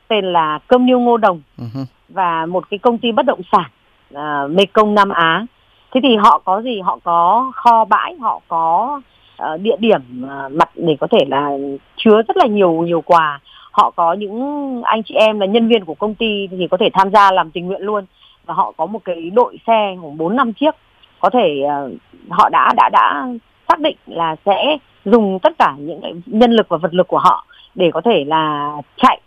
tên 0.08 0.26
là 0.26 0.60
Cơm 0.68 0.86
Niêu 0.86 1.00
Ngô 1.00 1.18
Đồng 1.18 1.42
uh-huh. 1.58 1.86
và 2.10 2.46
một 2.46 2.70
cái 2.70 2.78
công 2.78 2.98
ty 2.98 3.12
bất 3.12 3.26
động 3.26 3.42
sản 3.52 3.70
uh, 4.14 4.52
Mekong 4.52 4.96
Nam 4.96 5.10
Á. 5.10 5.46
Thế 5.92 6.02
thì 6.04 6.16
họ 6.16 6.42
có 6.46 6.62
gì? 6.62 6.82
Họ 6.82 7.00
có 7.04 7.52
kho 7.56 7.86
bãi, 7.86 8.16
họ 8.20 8.42
có 8.48 9.02
uh, 9.44 9.62
địa 9.62 9.76
điểm 9.80 10.02
uh, 10.24 10.52
mặt 10.52 10.70
để 10.76 10.98
có 11.00 11.08
thể 11.12 11.26
là 11.28 11.50
chứa 11.98 12.22
rất 12.28 12.38
là 12.38 12.46
nhiều 12.46 12.72
nhiều 12.72 13.02
quà 13.02 13.40
họ 13.78 13.92
có 13.96 14.14
những 14.14 14.82
anh 14.84 15.04
chị 15.04 15.16
em 15.16 15.40
là 15.40 15.46
nhân 15.46 15.68
viên 15.68 15.86
của 15.86 15.96
công 15.96 16.16
ty 16.16 16.48
thì 16.48 16.68
có 16.72 16.78
thể 16.78 16.90
tham 16.94 17.12
gia 17.12 17.32
làm 17.32 17.52
tình 17.52 17.68
nguyện 17.68 17.82
luôn. 17.82 18.06
Và 18.46 18.54
họ 18.54 18.74
có 18.78 18.86
một 18.86 19.00
cái 19.06 19.30
đội 19.34 19.58
xe 19.68 19.96
khoảng 20.02 20.18
bốn 20.18 20.36
năm 20.36 20.54
chiếc. 20.54 20.76
Có 21.20 21.30
thể 21.30 21.62
uh, 21.64 21.92
họ 22.30 22.50
đã 22.50 22.74
đã 22.78 22.90
đã 22.90 23.28
xác 23.68 23.80
định 23.80 23.96
là 24.06 24.36
sẽ 24.46 24.78
dùng 25.06 25.40
tất 25.40 25.54
cả 25.60 25.76
những 25.80 26.02
cái 26.02 26.14
nhân 26.26 26.52
lực 26.52 26.70
và 26.70 26.78
vật 26.78 26.94
lực 26.94 27.08
của 27.08 27.20
họ 27.20 27.46
để 27.76 27.92
có 27.94 28.02
thể 28.02 28.24
là 28.28 28.72
chạy 28.98 29.22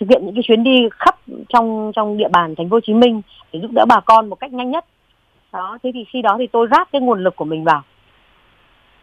thực 0.00 0.10
hiện 0.10 0.26
những 0.26 0.34
cái 0.34 0.42
chuyến 0.46 0.64
đi 0.64 0.88
khắp 0.92 1.14
trong 1.48 1.92
trong 1.94 2.16
địa 2.16 2.28
bàn 2.32 2.54
thành 2.58 2.68
phố 2.68 2.76
Hồ 2.76 2.80
Chí 2.80 2.94
Minh 2.94 3.22
để 3.52 3.60
giúp 3.60 3.70
đỡ 3.72 3.84
bà 3.88 4.00
con 4.00 4.28
một 4.28 4.36
cách 4.36 4.52
nhanh 4.52 4.70
nhất. 4.70 4.84
Đó 5.52 5.78
thế 5.82 5.90
thì 5.94 6.04
khi 6.04 6.22
đó 6.22 6.36
thì 6.38 6.46
tôi 6.46 6.68
ráp 6.70 6.88
cái 6.92 7.00
nguồn 7.00 7.24
lực 7.24 7.36
của 7.36 7.44
mình 7.44 7.64
vào 7.64 7.82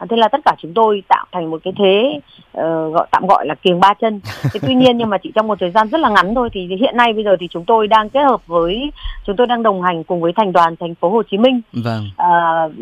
thế 0.10 0.18
là 0.18 0.28
tất 0.28 0.42
cả 0.46 0.56
chúng 0.62 0.74
tôi 0.74 1.04
tạo 1.08 1.26
thành 1.32 1.52
một 1.52 1.62
cái 1.64 1.74
thế 1.78 2.20
uh, 2.58 2.94
gọi 2.94 3.08
tạm 3.12 3.28
gọi 3.28 3.46
là 3.48 3.56
kiềng 3.56 3.80
ba 3.80 3.94
chân 3.94 4.22
thế 4.54 4.60
tuy 4.62 4.76
nhiên 4.76 4.98
nhưng 4.98 5.10
mà 5.10 5.18
chỉ 5.18 5.32
trong 5.36 5.48
một 5.48 5.60
thời 5.60 5.72
gian 5.72 5.90
rất 5.90 6.02
là 6.02 6.10
ngắn 6.10 6.36
thôi 6.36 6.50
thì 6.54 6.68
hiện 6.80 6.98
nay 6.98 7.14
bây 7.14 7.24
giờ 7.24 7.36
thì 7.40 7.48
chúng 7.52 7.66
tôi 7.66 7.88
đang 7.88 8.10
kết 8.10 8.24
hợp 8.24 8.48
với 8.48 8.92
chúng 9.26 9.36
tôi 9.36 9.48
đang 9.48 9.64
đồng 9.64 9.82
hành 9.82 10.04
cùng 10.04 10.22
với 10.22 10.34
thành 10.36 10.52
đoàn 10.52 10.76
thành 10.80 10.96
phố 10.96 11.10
Hồ 11.10 11.24
Chí 11.32 11.38
Minh 11.38 11.62
vâng. 11.74 12.10
uh, 12.14 12.74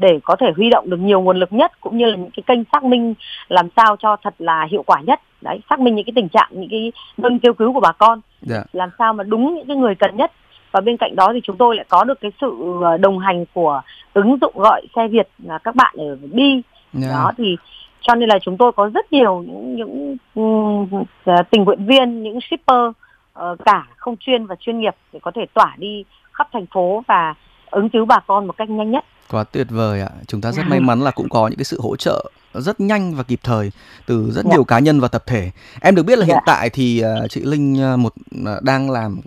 để 0.00 0.18
có 0.24 0.36
thể 0.36 0.46
huy 0.56 0.70
động 0.70 0.90
được 0.90 1.00
nhiều 1.00 1.20
nguồn 1.20 1.36
lực 1.36 1.52
nhất 1.52 1.80
cũng 1.80 1.98
như 1.98 2.06
là 2.06 2.16
những 2.16 2.30
cái 2.36 2.42
kênh 2.46 2.64
xác 2.72 2.84
minh 2.84 3.14
làm 3.48 3.68
sao 3.76 3.96
cho 3.96 4.16
thật 4.22 4.34
là 4.38 4.66
hiệu 4.70 4.82
quả 4.86 5.00
nhất 5.00 5.20
đấy 5.40 5.60
xác 5.70 5.80
minh 5.80 5.94
những 5.94 6.04
cái 6.04 6.12
tình 6.16 6.28
trạng 6.28 6.48
những 6.50 6.70
cái 6.70 6.92
đơn 7.16 7.38
kêu 7.38 7.54
cứu 7.54 7.72
của 7.72 7.80
bà 7.80 7.92
con 7.92 8.20
yeah. 8.50 8.62
Dạ. 8.62 8.64
làm 8.72 8.90
sao 8.98 9.12
mà 9.12 9.24
đúng 9.24 9.54
những 9.54 9.66
cái 9.66 9.76
người 9.76 9.94
cần 9.94 10.16
nhất 10.16 10.32
và 10.72 10.80
bên 10.80 10.96
cạnh 10.96 11.16
đó 11.16 11.30
thì 11.34 11.40
chúng 11.44 11.56
tôi 11.56 11.76
lại 11.76 11.86
có 11.88 12.04
được 12.04 12.20
cái 12.20 12.30
sự 12.40 12.56
ờ, 12.82 12.96
đồng 12.96 13.18
hành 13.18 13.44
của 13.54 13.82
ứng 14.12 14.38
dụng 14.40 14.54
gọi 14.56 14.82
xe 14.96 15.08
Việt 15.08 15.28
là 15.38 15.58
các 15.58 15.74
bạn 15.74 15.94
ở 15.98 16.16
bi 16.32 16.50
yeah. 16.52 16.62
Dạ. 16.92 17.08
đó 17.12 17.32
thì 17.36 17.56
cho 18.00 18.14
nên 18.14 18.28
là 18.28 18.38
chúng 18.42 18.56
tôi 18.56 18.72
có 18.72 18.90
rất 18.94 19.12
nhiều 19.12 19.44
những 19.46 19.76
những 19.76 20.16
uh, 20.40 21.06
tình 21.50 21.64
nguyện 21.64 21.86
viên 21.86 22.22
những 22.22 22.38
shipper 22.50 22.86
uh, 22.88 23.58
cả 23.64 23.86
không 23.96 24.16
chuyên 24.20 24.46
và 24.46 24.54
chuyên 24.60 24.78
nghiệp 24.78 24.94
để 25.12 25.20
có 25.22 25.30
thể 25.34 25.42
tỏa 25.54 25.74
đi 25.78 26.04
khắp 26.32 26.48
thành 26.52 26.66
phố 26.66 27.02
và 27.08 27.34
ứng 27.70 27.88
cứu 27.88 28.04
bà 28.04 28.20
con 28.26 28.46
một 28.46 28.56
cách 28.56 28.70
nhanh 28.70 28.90
nhất 28.90 29.04
quá 29.30 29.44
tuyệt 29.44 29.66
vời 29.70 30.00
ạ 30.00 30.10
chúng 30.26 30.40
ta 30.40 30.52
rất 30.52 30.62
may 30.70 30.80
mắn 30.80 31.00
là 31.00 31.10
cũng 31.10 31.28
có 31.28 31.48
những 31.48 31.58
cái 31.58 31.64
sự 31.64 31.80
hỗ 31.82 31.96
trợ 31.96 32.30
rất 32.54 32.80
nhanh 32.80 33.14
và 33.14 33.22
kịp 33.22 33.40
thời 33.42 33.72
từ 34.06 34.30
rất 34.30 34.44
yeah. 34.44 34.46
Dạ. 34.46 34.50
nhiều 34.50 34.64
cá 34.64 34.78
nhân 34.78 35.00
và 35.00 35.08
tập 35.08 35.22
thể 35.26 35.50
em 35.80 35.94
được 35.94 36.02
biết 36.02 36.18
là 36.18 36.26
hiện 36.26 36.34
yeah. 36.34 36.46
tại 36.46 36.70
thì 36.70 37.02
uh, 37.24 37.30
chị 37.30 37.40
linh 37.44 37.92
uh, 37.94 37.98
một 37.98 38.12
uh, 38.42 38.62
đang 38.62 38.90
làm 38.90 39.20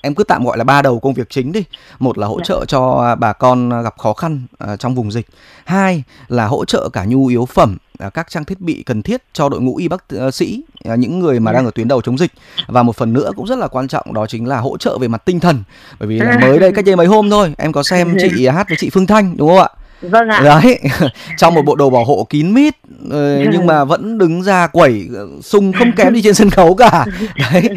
em 0.00 0.14
cứ 0.14 0.24
tạm 0.24 0.44
gọi 0.44 0.58
là 0.58 0.64
ba 0.64 0.82
đầu 0.82 1.00
công 1.00 1.14
việc 1.14 1.30
chính 1.30 1.52
đi. 1.52 1.64
Một 1.98 2.18
là 2.18 2.26
hỗ 2.26 2.38
dạ. 2.38 2.44
trợ 2.44 2.64
cho 2.68 3.16
bà 3.18 3.32
con 3.32 3.82
gặp 3.82 3.94
khó 3.98 4.12
khăn 4.12 4.42
uh, 4.72 4.80
trong 4.80 4.94
vùng 4.94 5.12
dịch. 5.12 5.26
Hai 5.64 6.02
là 6.28 6.46
hỗ 6.46 6.64
trợ 6.64 6.88
cả 6.92 7.04
nhu 7.04 7.26
yếu 7.26 7.46
phẩm 7.46 7.76
uh, 8.06 8.14
các 8.14 8.30
trang 8.30 8.44
thiết 8.44 8.60
bị 8.60 8.82
cần 8.86 9.02
thiết 9.02 9.22
cho 9.32 9.48
đội 9.48 9.60
ngũ 9.60 9.76
y 9.76 9.88
bác 9.88 10.04
sĩ 10.32 10.62
uh, 10.92 10.98
những 10.98 11.18
người 11.18 11.40
mà 11.40 11.52
đang 11.52 11.64
ở 11.64 11.70
tuyến 11.70 11.88
đầu 11.88 12.02
chống 12.02 12.18
dịch. 12.18 12.32
Và 12.66 12.82
một 12.82 12.96
phần 12.96 13.12
nữa 13.12 13.30
cũng 13.36 13.46
rất 13.46 13.58
là 13.58 13.68
quan 13.68 13.88
trọng 13.88 14.14
đó 14.14 14.26
chính 14.26 14.46
là 14.46 14.58
hỗ 14.58 14.76
trợ 14.76 14.98
về 14.98 15.08
mặt 15.08 15.24
tinh 15.24 15.40
thần. 15.40 15.62
Bởi 15.98 16.08
vì 16.08 16.18
là 16.18 16.38
mới 16.42 16.58
đây 16.58 16.72
cách 16.72 16.84
đây 16.84 16.96
mấy 16.96 17.06
hôm 17.06 17.30
thôi 17.30 17.54
em 17.58 17.72
có 17.72 17.82
xem 17.82 18.16
chị 18.20 18.46
hát 18.46 18.68
với 18.68 18.76
chị 18.80 18.90
Phương 18.90 19.06
Thanh 19.06 19.36
đúng 19.36 19.48
không 19.48 19.58
ạ 19.58 19.68
vâng 20.02 20.28
ạ. 20.28 20.40
Đấy 20.44 20.78
trong 21.36 21.54
một 21.54 21.62
bộ 21.64 21.74
đồ 21.74 21.90
bảo 21.90 22.04
hộ 22.04 22.26
kín 22.30 22.54
mít 22.54 22.74
ờ, 23.10 23.38
nhưng 23.52 23.66
mà 23.66 23.84
vẫn 23.84 24.18
đứng 24.18 24.42
ra 24.42 24.66
quẩy 24.66 25.08
ờ, 25.14 25.28
sung 25.42 25.72
không 25.72 25.92
kém 25.96 26.12
đi 26.12 26.22
trên 26.22 26.34
sân 26.34 26.50
khấu 26.50 26.74
cả. 26.74 27.06
Đấy 27.52 27.68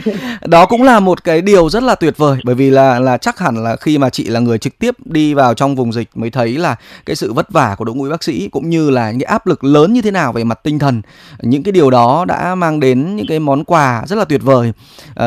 đó 0.45 0.65
cũng 0.65 0.83
là 0.83 0.99
một 0.99 1.23
cái 1.23 1.41
điều 1.41 1.69
rất 1.69 1.83
là 1.83 1.95
tuyệt 1.95 2.17
vời 2.17 2.39
bởi 2.43 2.55
vì 2.55 2.69
là 2.69 2.99
là 2.99 3.17
chắc 3.17 3.39
hẳn 3.39 3.63
là 3.63 3.75
khi 3.75 3.97
mà 3.97 4.09
chị 4.09 4.23
là 4.23 4.39
người 4.39 4.57
trực 4.57 4.79
tiếp 4.79 4.95
đi 5.05 5.33
vào 5.33 5.53
trong 5.53 5.75
vùng 5.75 5.93
dịch 5.93 6.09
mới 6.15 6.29
thấy 6.29 6.57
là 6.57 6.75
cái 7.05 7.15
sự 7.15 7.33
vất 7.33 7.51
vả 7.51 7.75
của 7.77 7.85
đội 7.85 7.95
ngũ 7.95 8.09
bác 8.09 8.23
sĩ 8.23 8.49
cũng 8.51 8.69
như 8.69 8.89
là 8.89 9.11
những 9.11 9.19
cái 9.19 9.31
áp 9.31 9.47
lực 9.47 9.63
lớn 9.63 9.93
như 9.93 10.01
thế 10.01 10.11
nào 10.11 10.33
về 10.33 10.43
mặt 10.43 10.59
tinh 10.63 10.79
thần 10.79 11.01
những 11.41 11.63
cái 11.63 11.71
điều 11.71 11.89
đó 11.89 12.25
đã 12.25 12.55
mang 12.55 12.79
đến 12.79 13.15
những 13.15 13.25
cái 13.29 13.39
món 13.39 13.63
quà 13.63 14.03
rất 14.07 14.15
là 14.15 14.25
tuyệt 14.25 14.41
vời 14.43 14.73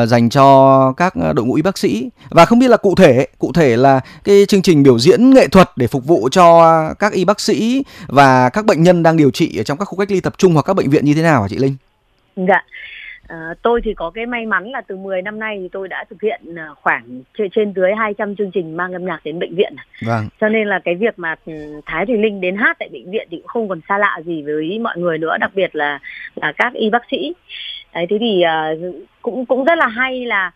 uh, 0.01 0.07
dành 0.07 0.29
cho 0.29 0.93
các 0.97 1.13
đội 1.15 1.45
ngũ 1.45 1.53
y 1.53 1.61
bác 1.61 1.77
sĩ. 1.77 2.09
Và 2.29 2.45
không 2.45 2.59
biết 2.59 2.67
là 2.67 2.77
cụ 2.77 2.95
thể 2.95 3.27
cụ 3.39 3.51
thể 3.53 3.77
là 3.77 3.99
cái 4.23 4.45
chương 4.47 4.61
trình 4.61 4.83
biểu 4.83 4.99
diễn 4.99 5.33
nghệ 5.33 5.47
thuật 5.47 5.71
để 5.75 5.87
phục 5.87 6.05
vụ 6.05 6.29
cho 6.31 6.84
các 6.99 7.13
y 7.13 7.25
bác 7.25 7.39
sĩ 7.39 7.83
và 8.07 8.49
các 8.49 8.65
bệnh 8.65 8.83
nhân 8.83 9.03
đang 9.03 9.17
điều 9.17 9.31
trị 9.31 9.59
ở 9.59 9.63
trong 9.63 9.77
các 9.77 9.85
khu 9.85 9.97
cách 9.97 10.11
ly 10.11 10.21
tập 10.21 10.33
trung 10.37 10.53
hoặc 10.53 10.65
các 10.65 10.75
bệnh 10.75 10.89
viện 10.89 11.05
như 11.05 11.13
thế 11.13 11.21
nào 11.21 11.41
hả 11.41 11.47
chị 11.47 11.57
Linh? 11.57 11.75
Dạ. 12.35 12.63
À, 13.27 13.53
tôi 13.61 13.81
thì 13.83 13.93
có 13.93 14.09
cái 14.09 14.25
may 14.25 14.45
mắn 14.45 14.71
là 14.71 14.81
từ 14.87 14.97
10 14.97 15.21
năm 15.21 15.39
nay 15.39 15.57
thì 15.61 15.69
tôi 15.71 15.87
đã 15.87 16.05
thực 16.09 16.21
hiện 16.21 16.41
à, 16.55 16.67
khoảng 16.81 17.03
trên 17.55 17.73
dưới 17.75 17.91
200 17.95 18.35
chương 18.35 18.51
trình 18.51 18.77
mang 18.77 18.93
âm 18.93 19.05
nhạc 19.05 19.19
đến 19.23 19.39
bệnh 19.39 19.55
viện. 19.55 19.75
Vâng. 20.05 20.27
Cho 20.41 20.49
nên 20.49 20.67
là 20.67 20.79
cái 20.85 20.95
việc 20.95 21.19
mà 21.19 21.35
ừ, 21.45 21.53
Thái 21.85 22.05
Thùy 22.05 22.17
Linh 22.17 22.41
đến 22.41 22.55
hát 22.55 22.75
tại 22.79 22.89
bệnh 22.91 23.11
viện 23.11 23.27
thì 23.31 23.37
cũng 23.37 23.47
không 23.47 23.69
còn 23.69 23.81
xa 23.89 23.97
lạ 23.97 24.19
gì 24.25 24.43
với 24.43 24.79
mọi 24.79 24.97
người 24.97 25.17
nữa, 25.17 25.37
đặc 25.39 25.51
biệt 25.55 25.75
là 25.75 25.99
là 26.35 26.51
các 26.51 26.73
y 26.73 26.89
bác 26.89 27.03
sĩ. 27.11 27.33
Đấy, 27.93 28.05
thế 28.09 28.17
thì 28.19 28.43
uh, 28.43 28.95
cũng 29.21 29.45
cũng 29.45 29.63
rất 29.63 29.77
là 29.77 29.87
hay 29.87 30.25
là 30.25 30.51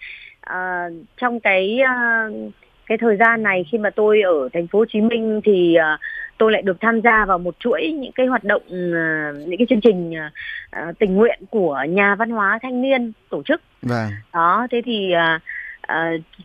uh, 0.50 0.94
trong 1.18 1.40
cái 1.40 1.80
uh, 1.84 2.54
cái 2.86 2.98
thời 2.98 3.18
gian 3.18 3.44
này 3.44 3.66
khi 3.72 3.78
mà 3.78 3.90
tôi 3.90 4.22
ở 4.22 4.50
thành 4.54 4.68
phố 4.68 4.80
Hồ 4.80 4.86
Chí 4.90 5.02
Minh 5.02 5.42
thì 5.44 5.76
uh, 5.80 6.00
tôi 6.40 6.52
lại 6.52 6.62
được 6.62 6.78
tham 6.82 7.02
gia 7.02 7.26
vào 7.26 7.38
một 7.38 7.56
chuỗi 7.60 7.96
những 8.00 8.12
cái 8.12 8.28
hoạt 8.28 8.44
động 8.44 8.62
uh, 8.66 9.48
những 9.48 9.58
cái 9.58 9.68
chương 9.70 9.82
trình 9.82 10.14
uh, 10.14 11.00
tình 11.00 11.16
nguyện 11.16 11.40
của 11.50 11.84
nhà 11.90 12.16
văn 12.16 12.30
hóa 12.30 12.60
thanh 12.62 12.82
niên 12.82 13.12
tổ 13.30 13.44
chức. 13.44 13.62
Vâng. 13.82 14.10
Đó, 14.34 14.68
thế 14.72 14.82
thì 14.86 15.14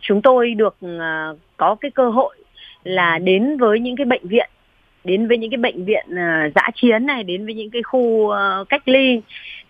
chúng 0.01 0.21
tôi 0.21 0.53
được 0.53 0.77
có 1.57 1.75
cái 1.81 1.91
cơ 1.91 2.09
hội 2.09 2.35
là 2.83 3.19
đến 3.19 3.57
với 3.57 3.79
những 3.79 3.95
cái 3.95 4.05
bệnh 4.05 4.27
viện 4.27 4.49
đến 5.03 5.27
với 5.27 5.37
những 5.37 5.51
cái 5.51 5.57
bệnh 5.57 5.85
viện 5.85 6.05
uh, 6.09 6.53
giã 6.55 6.69
chiến 6.75 7.05
này 7.05 7.23
đến 7.23 7.45
với 7.45 7.53
những 7.53 7.69
cái 7.69 7.83
khu 7.83 7.99
uh, 7.99 8.69
cách 8.69 8.87
ly 8.87 9.21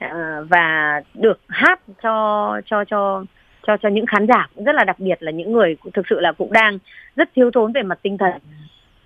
uh, 0.05 0.09
và 0.49 1.01
được 1.13 1.39
hát 1.47 1.81
cho 2.03 2.61
cho 2.65 2.83
cho 2.85 3.23
cho 3.67 3.77
cho 3.77 3.89
những 3.89 4.05
khán 4.05 4.27
giả 4.27 4.47
cũng 4.55 4.63
rất 4.63 4.75
là 4.75 4.83
đặc 4.83 4.99
biệt 4.99 5.23
là 5.23 5.31
những 5.31 5.51
người 5.51 5.77
thực 5.93 6.05
sự 6.09 6.19
là 6.19 6.31
cũng 6.31 6.53
đang 6.53 6.79
rất 7.15 7.29
thiếu 7.35 7.51
thốn 7.51 7.71
về 7.73 7.83
mặt 7.83 7.99
tinh 8.01 8.17
thần 8.17 8.33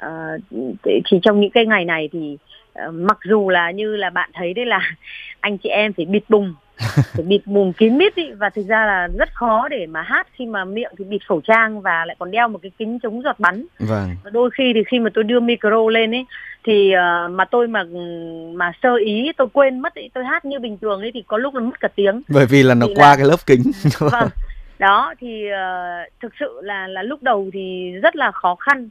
uh, 0.06 0.42
thì 0.84 1.20
trong 1.22 1.40
những 1.40 1.52
cái 1.52 1.66
ngày 1.66 1.86
này 1.86 2.10
thì 2.12 2.38
uh, 2.88 2.94
mặc 2.94 3.18
dù 3.24 3.50
là 3.50 3.72
như 3.72 3.96
là 3.96 4.10
bạn 4.10 4.30
thấy 4.34 4.54
đấy 4.54 4.66
là 4.66 4.80
anh 5.40 5.58
chị 5.58 5.70
em 5.70 5.94
phải 5.94 6.06
bịt 6.06 6.24
bùng 6.30 6.54
phải 7.14 7.24
bịt 7.28 7.42
mồm 7.46 7.74
kín 7.74 7.98
mít 7.98 8.16
ý 8.16 8.32
và 8.32 8.50
thực 8.50 8.66
ra 8.68 8.86
là 8.86 9.08
rất 9.18 9.30
khó 9.34 9.68
để 9.68 9.86
mà 9.86 10.02
hát 10.02 10.28
khi 10.34 10.46
mà 10.46 10.66
miệng 10.66 10.92
thì 10.98 11.06
bịt 11.06 11.28
khẩu 11.28 11.42
trang 11.42 11.82
và 11.82 12.06
lại 12.06 12.16
còn 12.20 12.32
đeo 12.32 12.48
một 12.48 12.60
cái 12.62 12.72
kính 12.78 13.00
chống 13.04 13.22
giọt 13.22 13.40
bắn. 13.40 13.66
Vâng. 13.80 14.16
và 14.24 14.30
đôi 14.30 14.50
khi 14.50 14.72
thì 14.76 14.84
khi 14.88 15.00
mà 15.00 15.10
tôi 15.14 15.24
đưa 15.24 15.40
micro 15.40 15.90
lên 15.90 16.16
ấy 16.16 16.26
thì 16.64 16.94
uh, 16.94 17.32
mà 17.32 17.46
tôi 17.46 17.68
mà 17.68 17.84
mà 18.54 18.72
sơ 18.84 18.96
ý 18.96 19.32
tôi 19.38 19.48
quên 19.54 19.80
mất 19.80 19.96
ấy, 19.96 20.10
tôi 20.14 20.26
hát 20.26 20.46
như 20.46 20.60
bình 20.60 20.78
thường 20.82 21.02
ấy 21.02 21.12
thì 21.14 21.24
có 21.28 21.38
lúc 21.38 21.56
là 21.56 21.62
mất 21.62 21.80
cả 21.80 21.88
tiếng. 21.96 22.22
Bởi 22.28 22.46
vì 22.46 22.64
là 22.64 22.76
nó 22.76 22.88
thì 22.88 22.94
qua 22.96 23.10
là... 23.10 23.16
cái 23.16 23.26
lớp 23.26 23.38
kính. 23.46 23.72
Vâng. 24.00 24.30
Đó 24.80 25.14
thì 25.20 25.46
uh, 25.46 26.14
thực 26.22 26.32
sự 26.40 26.62
là 26.64 26.88
là 26.88 27.04
lúc 27.04 27.24
đầu 27.24 27.50
thì 27.54 27.92
rất 28.04 28.16
là 28.16 28.32
khó 28.32 28.56
khăn 28.56 28.90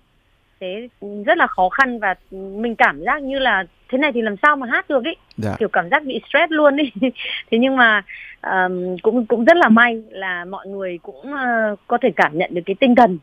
thế 0.60 0.88
rất 1.26 1.38
là 1.38 1.46
khó 1.46 1.68
khăn 1.68 1.98
và 1.98 2.14
mình 2.30 2.74
cảm 2.74 3.00
giác 3.04 3.22
như 3.22 3.38
là 3.38 3.64
thế 3.88 3.98
này 3.98 4.12
thì 4.12 4.22
làm 4.22 4.34
sao 4.42 4.56
mà 4.56 4.66
hát 4.66 4.88
được 4.88 5.04
ý. 5.04 5.12
Dạ. 5.36 5.56
kiểu 5.58 5.68
cảm 5.68 5.88
giác 5.90 6.04
bị 6.04 6.20
stress 6.28 6.50
luôn 6.52 6.76
đi 6.76 6.92
thế 7.50 7.58
nhưng 7.58 7.76
mà 7.76 8.02
um, 8.42 8.96
cũng 9.02 9.26
cũng 9.26 9.44
rất 9.44 9.56
là 9.56 9.68
may 9.68 10.02
là 10.10 10.44
mọi 10.44 10.66
người 10.66 10.98
cũng 11.02 11.32
uh, 11.32 11.78
có 11.86 11.98
thể 12.02 12.10
cảm 12.16 12.38
nhận 12.38 12.54
được 12.54 12.62
cái 12.66 12.76
tinh 12.80 12.94
thần. 12.94 13.18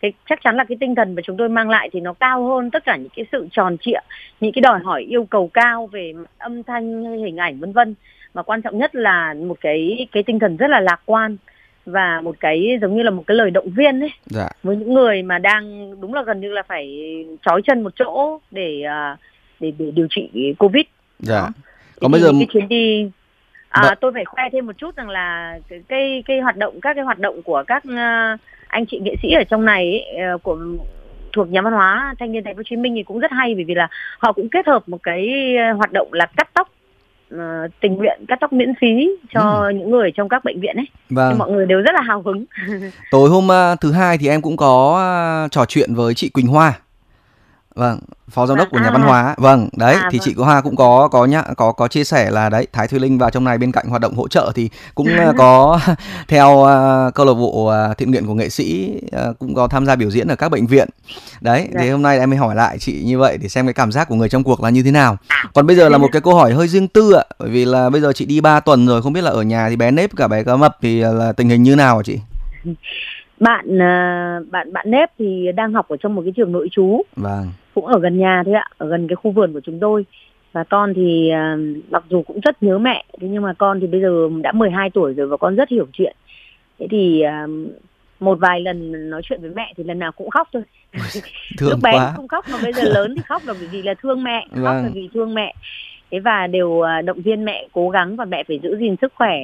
Cái 0.00 0.12
chắc 0.28 0.38
chắn 0.42 0.56
là 0.56 0.64
cái 0.64 0.76
tinh 0.80 0.94
thần 0.94 1.14
mà 1.14 1.22
chúng 1.24 1.36
tôi 1.36 1.48
mang 1.48 1.70
lại 1.70 1.88
thì 1.92 2.00
nó 2.00 2.12
cao 2.12 2.46
hơn 2.46 2.70
tất 2.70 2.84
cả 2.84 2.96
những 2.96 3.12
cái 3.16 3.26
sự 3.32 3.48
tròn 3.52 3.76
trịa 3.80 4.00
những 4.40 4.52
cái 4.52 4.60
đòi 4.60 4.80
hỏi 4.80 5.02
yêu 5.02 5.24
cầu 5.24 5.50
cao 5.52 5.86
về 5.86 6.12
âm 6.38 6.62
thanh 6.62 7.04
hình 7.24 7.36
ảnh 7.36 7.60
vân 7.60 7.72
vân. 7.72 7.94
Mà 8.34 8.42
quan 8.42 8.62
trọng 8.62 8.78
nhất 8.78 8.94
là 8.94 9.34
một 9.34 9.56
cái 9.60 10.06
cái 10.12 10.22
tinh 10.22 10.38
thần 10.38 10.56
rất 10.56 10.70
là 10.70 10.80
lạc 10.80 11.00
quan 11.04 11.36
và 11.86 12.20
một 12.20 12.36
cái 12.40 12.78
giống 12.80 12.96
như 12.96 13.02
là 13.02 13.10
một 13.10 13.22
cái 13.26 13.36
lời 13.36 13.50
động 13.50 13.70
viên 13.70 14.00
ấy. 14.00 14.12
Dạ. 14.26 14.48
với 14.62 14.76
những 14.76 14.94
người 14.94 15.22
mà 15.22 15.38
đang 15.38 15.94
đúng 16.00 16.14
là 16.14 16.22
gần 16.22 16.40
như 16.40 16.52
là 16.52 16.62
phải 16.68 17.04
trói 17.46 17.62
chân 17.62 17.82
một 17.82 17.92
chỗ 17.96 18.40
để 18.50 18.82
uh, 19.12 19.18
để 19.60 19.72
để 19.78 19.90
điều 19.90 20.06
trị 20.10 20.54
covid. 20.58 20.84
Dạ. 21.18 21.48
Còn 22.00 22.12
bây 22.12 22.20
giờ 22.20 22.32
cái 22.38 22.46
chuyến 22.52 22.68
đi 22.68 23.10
à, 23.68 23.82
Đ... 23.82 23.98
tôi 24.00 24.12
phải 24.12 24.24
khoe 24.24 24.42
thêm 24.52 24.66
một 24.66 24.78
chút 24.78 24.96
rằng 24.96 25.08
là 25.08 25.58
cái 25.68 25.82
cái, 25.88 26.22
cái 26.26 26.40
hoạt 26.40 26.56
động 26.56 26.80
các 26.80 26.94
cái 26.94 27.04
hoạt 27.04 27.18
động 27.18 27.42
của 27.42 27.64
các 27.66 27.82
uh, 27.88 28.40
anh 28.68 28.86
chị 28.88 28.98
nghệ 28.98 29.14
sĩ 29.22 29.32
ở 29.32 29.44
trong 29.44 29.64
này 29.64 30.00
ấy, 30.00 30.34
uh, 30.34 30.42
của 30.42 30.58
thuộc 31.32 31.48
nhà 31.48 31.62
văn 31.62 31.72
hóa 31.72 32.14
thanh 32.18 32.32
niên 32.32 32.44
thành 32.44 32.54
phố 32.54 32.58
Hồ 32.58 32.62
Chí 32.66 32.76
Minh 32.76 32.94
thì 32.96 33.02
cũng 33.02 33.18
rất 33.18 33.30
hay 33.30 33.54
bởi 33.54 33.64
vì 33.64 33.74
là 33.74 33.88
họ 34.18 34.32
cũng 34.32 34.48
kết 34.48 34.66
hợp 34.66 34.88
một 34.88 35.02
cái 35.02 35.32
hoạt 35.76 35.92
động 35.92 36.12
là 36.12 36.26
cắt 36.36 36.50
tóc 36.54 36.68
uh, 37.34 37.70
tình 37.80 37.94
nguyện 37.94 38.24
cắt 38.28 38.38
tóc 38.40 38.52
miễn 38.52 38.72
phí 38.80 39.10
cho 39.34 39.40
ừ. 39.40 39.70
những 39.74 39.90
người 39.90 40.10
trong 40.16 40.28
các 40.28 40.44
bệnh 40.44 40.60
viện 40.60 40.76
ấy 40.76 40.86
vâng. 41.10 41.32
thì 41.32 41.38
mọi 41.38 41.50
người 41.50 41.66
đều 41.66 41.80
rất 41.80 41.94
là 41.94 42.00
hào 42.02 42.22
hứng 42.22 42.44
tối 43.10 43.30
hôm 43.30 43.44
uh, 43.46 43.80
thứ 43.80 43.92
hai 43.92 44.18
thì 44.18 44.28
em 44.28 44.42
cũng 44.42 44.56
có 44.56 45.00
uh, 45.44 45.52
trò 45.52 45.64
chuyện 45.64 45.94
với 45.94 46.14
chị 46.14 46.28
Quỳnh 46.28 46.46
Hoa 46.46 46.78
Vâng, 47.74 47.98
phó 48.30 48.46
giám 48.46 48.58
đốc 48.58 48.68
à, 48.68 48.70
của 48.70 48.78
nhà 48.78 48.90
văn 48.90 49.02
hóa. 49.02 49.34
Vâng, 49.38 49.68
đấy 49.76 49.94
à, 49.94 50.08
thì 50.10 50.18
vâng. 50.18 50.24
chị 50.24 50.34
Cô 50.36 50.44
Hoa 50.44 50.60
cũng 50.60 50.76
có 50.76 51.08
có 51.12 51.24
nhá 51.24 51.42
có 51.56 51.72
có 51.72 51.88
chia 51.88 52.04
sẻ 52.04 52.30
là 52.30 52.48
đấy 52.48 52.66
Thái 52.72 52.88
Thùy 52.88 53.00
Linh 53.00 53.18
vào 53.18 53.30
trong 53.30 53.44
này 53.44 53.58
bên 53.58 53.72
cạnh 53.72 53.88
hoạt 53.88 54.02
động 54.02 54.14
hỗ 54.14 54.28
trợ 54.28 54.52
thì 54.54 54.70
cũng 54.94 55.08
uh, 55.30 55.34
có 55.38 55.80
theo 56.28 56.50
uh, 56.50 57.14
câu 57.14 57.26
lạc 57.26 57.34
bộ 57.34 57.72
uh, 57.90 57.98
thiện 57.98 58.10
nguyện 58.10 58.26
của 58.26 58.34
nghệ 58.34 58.48
sĩ 58.48 58.98
uh, 59.30 59.38
cũng 59.38 59.54
có 59.54 59.68
tham 59.68 59.86
gia 59.86 59.96
biểu 59.96 60.10
diễn 60.10 60.28
ở 60.28 60.36
các 60.36 60.48
bệnh 60.48 60.66
viện. 60.66 60.88
Đấy, 61.40 61.68
dạ. 61.72 61.80
thì 61.80 61.90
hôm 61.90 62.02
nay 62.02 62.18
em 62.18 62.30
mới 62.30 62.38
hỏi 62.38 62.54
lại 62.54 62.78
chị 62.78 63.02
như 63.04 63.18
vậy 63.18 63.38
để 63.38 63.48
xem 63.48 63.66
cái 63.66 63.74
cảm 63.74 63.92
giác 63.92 64.08
của 64.08 64.14
người 64.14 64.28
trong 64.28 64.44
cuộc 64.44 64.62
là 64.62 64.70
như 64.70 64.82
thế 64.82 64.90
nào. 64.90 65.16
Còn 65.54 65.66
bây 65.66 65.76
giờ 65.76 65.88
là 65.88 65.98
một 65.98 66.08
cái 66.12 66.22
câu 66.22 66.34
hỏi 66.34 66.52
hơi 66.52 66.68
riêng 66.68 66.88
tư 66.88 67.12
ạ, 67.12 67.24
bởi 67.38 67.50
vì 67.50 67.64
là 67.64 67.90
bây 67.90 68.00
giờ 68.00 68.12
chị 68.12 68.24
đi 68.24 68.40
3 68.40 68.60
tuần 68.60 68.86
rồi 68.86 69.02
không 69.02 69.12
biết 69.12 69.24
là 69.24 69.30
ở 69.30 69.42
nhà 69.42 69.68
thì 69.68 69.76
bé 69.76 69.90
nếp 69.90 70.16
cả 70.16 70.28
bé 70.28 70.44
cá 70.44 70.56
mập 70.56 70.76
thì 70.82 71.00
là 71.00 71.32
tình 71.32 71.48
hình 71.48 71.62
như 71.62 71.76
nào 71.76 71.96
hả 71.96 72.02
chị? 72.02 72.18
Bạn 73.42 73.78
bạn 74.50 74.72
bạn 74.72 74.90
nếp 74.90 75.10
thì 75.18 75.52
đang 75.56 75.72
học 75.72 75.88
ở 75.88 75.96
trong 75.96 76.14
một 76.14 76.22
cái 76.24 76.32
trường 76.36 76.52
nội 76.52 76.68
trú. 76.72 77.02
Vâng 77.16 77.46
cũng 77.74 77.86
ở 77.86 77.98
gần 78.00 78.18
nhà 78.18 78.42
thôi 78.44 78.54
ạ 78.54 78.66
ở 78.78 78.88
gần 78.88 79.08
cái 79.08 79.16
khu 79.16 79.30
vườn 79.30 79.52
của 79.52 79.60
chúng 79.60 79.78
tôi 79.80 80.04
và 80.52 80.64
con 80.64 80.94
thì 80.94 81.30
uh, 81.32 81.90
mặc 81.90 82.04
dù 82.10 82.22
cũng 82.22 82.40
rất 82.40 82.62
nhớ 82.62 82.78
mẹ 82.78 83.04
thế 83.20 83.28
nhưng 83.30 83.42
mà 83.42 83.52
con 83.58 83.80
thì 83.80 83.86
bây 83.86 84.00
giờ 84.00 84.28
đã 84.42 84.52
12 84.52 84.90
tuổi 84.90 85.14
rồi 85.14 85.26
và 85.26 85.36
con 85.36 85.56
rất 85.56 85.68
hiểu 85.68 85.86
chuyện 85.92 86.16
thế 86.78 86.86
thì 86.90 87.22
uh, 87.44 87.50
một 88.20 88.38
vài 88.40 88.60
lần 88.60 89.10
nói 89.10 89.22
chuyện 89.24 89.40
với 89.40 89.50
mẹ 89.50 89.72
thì 89.76 89.84
lần 89.84 89.98
nào 89.98 90.12
cũng 90.12 90.30
khóc 90.30 90.48
thôi 90.52 90.62
thương 91.58 91.70
lúc 91.70 91.78
bé 91.82 91.92
quá. 91.92 92.12
không 92.16 92.28
khóc 92.28 92.44
mà 92.52 92.58
bây 92.62 92.72
giờ 92.72 92.82
lớn 92.82 93.14
thì 93.16 93.22
khóc 93.28 93.42
là 93.46 93.54
bởi 93.58 93.68
vì 93.72 93.82
là 93.82 93.94
thương 94.02 94.22
mẹ 94.22 94.46
khóc 94.50 94.62
vâng. 94.62 94.82
là 94.82 94.90
vì 94.94 95.08
thương 95.14 95.34
mẹ 95.34 95.54
thế 96.10 96.18
và 96.18 96.46
đều 96.46 96.82
động 97.04 97.20
viên 97.22 97.44
mẹ 97.44 97.68
cố 97.72 97.88
gắng 97.90 98.16
và 98.16 98.24
mẹ 98.24 98.42
phải 98.48 98.60
giữ 98.62 98.76
gìn 98.78 98.96
sức 99.00 99.12
khỏe 99.14 99.36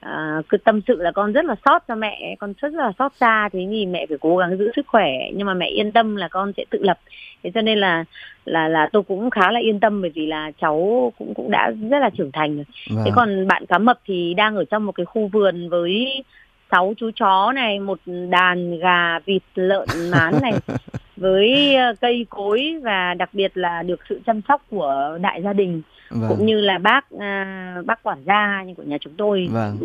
à, 0.00 0.42
cứ 0.48 0.56
tâm 0.56 0.80
sự 0.88 0.96
là 1.02 1.12
con 1.12 1.32
rất 1.32 1.44
là 1.44 1.54
sót 1.64 1.84
cho 1.88 1.94
mẹ 1.94 2.36
con 2.38 2.52
rất 2.60 2.72
là 2.72 2.92
sót 2.98 3.12
xa 3.20 3.48
thế 3.52 3.66
thì 3.70 3.86
mẹ 3.86 4.06
phải 4.08 4.18
cố 4.20 4.36
gắng 4.36 4.58
giữ 4.58 4.70
sức 4.76 4.86
khỏe. 4.86 5.10
Nhưng 5.34 5.46
mà 5.46 5.54
mẹ 5.54 5.66
yên 5.66 5.92
tâm 5.92 6.16
là 6.16 6.28
con 6.28 6.52
sẽ 6.56 6.64
tự 6.70 6.78
lập. 6.82 6.98
Thế 7.42 7.50
cho 7.54 7.62
nên 7.62 7.78
là 7.78 8.04
là 8.44 8.68
là 8.68 8.88
tôi 8.92 9.02
cũng 9.02 9.30
khá 9.30 9.52
là 9.52 9.60
yên 9.60 9.80
tâm 9.80 10.02
bởi 10.02 10.10
vì 10.14 10.26
là 10.26 10.50
cháu 10.60 11.12
cũng 11.18 11.34
cũng 11.34 11.50
đã 11.50 11.72
rất 11.90 11.98
là 11.98 12.10
trưởng 12.10 12.32
thành 12.32 12.56
rồi. 12.56 12.64
Vâng. 12.90 13.04
thế 13.04 13.10
còn 13.14 13.46
bạn 13.46 13.66
cá 13.66 13.78
mập 13.78 13.98
thì 14.06 14.34
đang 14.34 14.56
ở 14.56 14.64
trong 14.64 14.86
một 14.86 14.92
cái 14.92 15.06
khu 15.06 15.28
vườn 15.32 15.68
với 15.68 16.24
sáu 16.70 16.94
chú 16.96 17.10
chó 17.16 17.52
này 17.52 17.80
một 17.80 17.98
đàn 18.30 18.78
gà 18.78 19.18
vịt 19.18 19.42
lợn 19.54 19.88
mán 20.10 20.34
này 20.42 20.52
với 21.20 21.74
ờ, 21.74 21.94
cây 22.00 22.26
cối 22.30 22.74
và 22.82 23.14
đặc 23.14 23.30
biệt 23.32 23.56
là 23.56 23.82
được 23.82 24.00
sự 24.08 24.20
chăm 24.26 24.40
sóc 24.48 24.62
của 24.70 25.18
đại 25.20 25.42
gia 25.42 25.52
đình 25.52 25.82
vâng. 26.10 26.28
cũng 26.28 26.46
như 26.46 26.60
là 26.60 26.78
bác 26.78 27.04
à, 27.18 27.76
bác 27.86 28.02
quản 28.02 28.18
gia 28.26 28.64
của 28.76 28.82
nhà 28.82 28.98
chúng 29.00 29.12
tôi 29.16 29.48
vâng. 29.52 29.76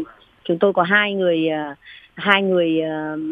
chúng 0.44 0.58
tôi 0.60 0.74
có 0.74 0.84
hai 0.84 1.14
người 1.14 1.50
à, 1.50 1.76
hai 2.16 2.42
người 2.42 2.82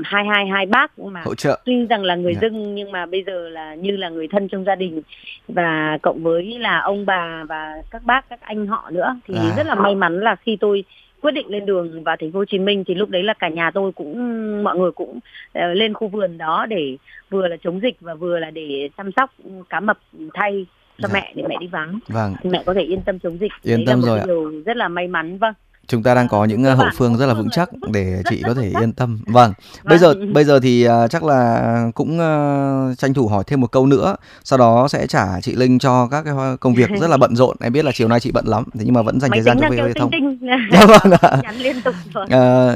hai 0.04 0.26
hai 0.26 0.48
hai 0.48 0.66
bác 0.66 1.00
mà 1.00 1.22
hỗ 1.26 1.36
trợ 1.36 1.60
tuy 1.66 1.86
rằng 1.86 2.04
là 2.04 2.16
người 2.16 2.32
yeah. 2.32 2.42
Dạ. 2.42 2.50
dưng 2.50 2.76
nhưng 2.76 2.92
mà 2.92 3.06
bây 3.06 3.24
giờ 3.24 3.50
là 3.50 3.76
như 3.76 3.98
là 3.98 4.10
người 4.10 4.28
thân 4.28 4.48
trong 4.48 4.64
gia 4.64 4.76
đình 4.76 5.02
và 5.48 5.98
cộng 6.02 6.24
với 6.24 6.60
là 6.60 6.80
ông 6.80 7.06
bà 7.06 7.44
và 7.44 7.74
các 7.92 8.04
bác 8.06 8.30
các 8.30 8.42
anh 8.42 8.68
họ 8.68 8.90
nữa 8.92 9.16
thì 9.28 9.36
à. 9.38 9.54
rất 9.58 9.68
là 9.68 9.76
may 9.76 9.96
mắn 9.96 10.20
là 10.20 10.36
khi 10.36 10.58
tôi 10.60 10.84
quyết 11.24 11.32
định 11.32 11.50
lên 11.50 11.66
đường 11.66 12.04
vào 12.04 12.16
thành 12.20 12.32
phố 12.32 12.40
Hồ 12.40 12.46
Chí 12.46 12.60
Minh 12.60 12.84
thì 12.88 12.96
lúc 12.96 13.10
đấy 13.10 13.24
là 13.24 13.34
cả 13.34 13.50
nhà 13.50 13.72
tôi 13.72 13.92
cũng 13.92 14.64
mọi 14.64 14.78
người 14.78 14.92
cũng 14.92 15.20
uh, 15.20 15.78
lên 15.78 15.94
khu 15.94 16.08
vườn 16.08 16.38
đó 16.38 16.66
để 16.70 16.98
vừa 17.30 17.48
là 17.48 17.58
chống 17.64 17.80
dịch 17.82 17.96
và 18.02 18.14
vừa 18.14 18.40
là 18.40 18.52
để 18.52 18.90
chăm 18.98 19.12
sóc 19.16 19.34
cá 19.70 19.80
mập 19.80 20.00
thay 20.34 20.66
cho 21.02 21.08
dạ. 21.08 21.14
mẹ 21.14 21.34
để 21.36 21.44
mẹ 21.50 21.56
đi 21.60 21.68
vắng. 21.68 22.00
Vâng. 22.08 22.34
Mẹ 22.44 22.64
có 22.66 22.74
thể 22.74 22.82
yên 22.82 23.02
tâm 23.02 23.20
chống 23.20 23.38
dịch. 23.40 23.52
Yên 23.62 23.78
Đấy 23.78 23.86
tâm 23.88 24.02
rồi 24.02 24.20
điều 24.26 24.62
rất 24.66 24.78
là 24.78 24.88
may 24.88 25.08
mắn 25.08 25.38
vâng 25.38 25.54
chúng 25.88 26.04
ta 26.04 26.16
đang 26.16 26.28
có 26.28 26.46
những 26.46 26.64
uh, 26.72 26.78
hậu 26.78 26.88
phương 26.98 27.18
rất 27.18 27.26
là 27.26 27.34
vững 27.34 27.50
chắc 27.50 27.70
để 27.92 28.24
chị 28.30 28.42
có 28.46 28.54
thể 28.54 28.72
yên 28.80 28.94
tâm. 28.94 29.20
Vâng 29.26 29.54
bây 29.84 29.98
giờ 29.98 30.14
vâng. 30.14 30.34
bây 30.34 30.44
giờ 30.44 30.60
thì 30.60 30.88
uh, 30.88 31.12
chắc 31.12 31.24
là 31.24 31.92
cũng 31.96 32.20
uh, 32.20 32.98
tranh 32.98 33.14
thủ 33.14 33.28
hỏi 33.28 33.44
thêm 33.48 33.62
một 33.62 33.72
câu 33.72 33.86
nữa 33.86 34.16
sau 34.44 34.60
đó 34.60 34.88
sẽ 34.88 35.08
trả 35.08 35.42
chị 35.42 35.56
Linh 35.56 35.80
cho 35.80 36.08
các 36.08 36.22
cái 36.26 36.34
công 36.60 36.74
việc 36.74 36.90
rất 37.00 37.10
là 37.10 37.18
bận 37.18 37.36
rộn. 37.36 37.58
Em 37.62 37.74
biết 37.74 37.86
là 37.86 37.92
chiều 37.96 38.08
nay 38.08 38.20
chị 38.20 38.32
bận 38.32 38.46
lắm 38.48 38.64
thế 38.74 38.82
nhưng 38.86 38.94
mà 38.94 39.02
vẫn 39.02 39.20
dành 39.20 39.32
thời 39.32 39.42
gian 39.42 39.58
cho 39.62 39.70
VOV 39.70 39.92
thông. 39.96 40.12
dạ 40.72 40.86
vâng 40.86 41.14
ạ. 41.22 41.42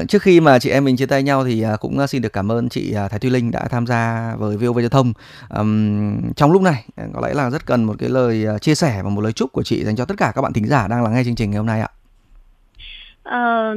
trước 0.08 0.22
khi 0.22 0.40
mà 0.40 0.58
chị 0.58 0.70
em 0.70 0.84
mình 0.84 0.96
chia 0.96 1.06
tay 1.06 1.22
nhau 1.22 1.44
thì 1.44 1.64
cũng 1.80 2.06
xin 2.06 2.22
được 2.22 2.32
cảm 2.32 2.52
ơn 2.52 2.68
chị 2.68 2.94
Thái 3.10 3.18
Thùy 3.18 3.30
Linh 3.30 3.50
đã 3.50 3.68
tham 3.70 3.86
gia 3.86 4.32
với 4.38 4.56
VOV 4.56 4.78
giao 4.80 4.88
thông. 4.88 5.12
Um, 5.48 6.32
trong 6.36 6.52
lúc 6.52 6.62
này 6.62 6.84
có 7.14 7.20
lẽ 7.26 7.34
là 7.34 7.50
rất 7.50 7.66
cần 7.66 7.84
một 7.84 7.94
cái 7.98 8.08
lời 8.08 8.46
chia 8.60 8.74
sẻ 8.74 9.00
và 9.02 9.10
một 9.10 9.20
lời 9.20 9.32
chúc 9.32 9.52
của 9.52 9.62
chị 9.62 9.84
dành 9.84 9.96
cho 9.96 10.04
tất 10.04 10.14
cả 10.18 10.32
các 10.34 10.42
bạn 10.42 10.52
thính 10.52 10.66
giả 10.66 10.88
đang 10.88 11.02
lắng 11.02 11.14
nghe 11.14 11.24
chương 11.24 11.34
trình 11.34 11.50
ngày 11.50 11.58
hôm 11.58 11.66
nay 11.66 11.80
ạ 11.80 11.88
Ờ, 13.28 13.74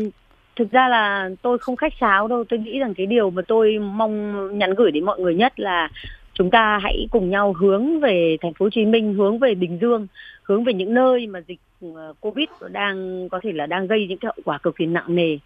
thực 0.55 0.71
ra 0.71 0.87
là 0.87 1.29
tôi 1.41 1.57
không 1.57 1.75
khách 1.75 1.93
sáo 1.99 2.27
đâu. 2.27 2.43
Tôi 2.43 2.59
nghĩ 2.59 2.79
rằng 2.79 2.93
cái 2.93 3.05
điều 3.05 3.29
mà 3.29 3.41
tôi 3.47 3.79
mong 3.79 4.47
nhắn 4.57 4.73
gửi 4.73 4.91
đến 4.91 5.05
mọi 5.05 5.19
người 5.19 5.35
nhất 5.35 5.59
là 5.59 5.89
chúng 6.33 6.49
ta 6.51 6.79
hãy 6.83 7.07
cùng 7.11 7.29
nhau 7.29 7.53
hướng 7.53 7.99
về 7.99 8.37
thành 8.41 8.53
phố 8.53 8.65
Hồ 8.65 8.69
Chí 8.69 8.85
Minh, 8.85 9.13
hướng 9.13 9.39
về 9.39 9.55
Bình 9.55 9.77
Dương, 9.81 10.07
hướng 10.43 10.63
về 10.63 10.73
những 10.73 10.93
nơi 10.93 11.27
mà 11.27 11.39
dịch 11.47 11.59
ờ, 11.95 12.13
Covid 12.19 12.47
đang 12.71 13.29
có 13.29 13.39
thể 13.43 13.51
là 13.51 13.65
đang 13.65 13.87
gây 13.87 14.07
những 14.07 14.17
cái 14.17 14.31
hậu 14.35 14.43
quả 14.45 14.57
cực 14.57 14.75
kỳ 14.75 14.85
nặng 14.85 15.15
nề. 15.15 15.37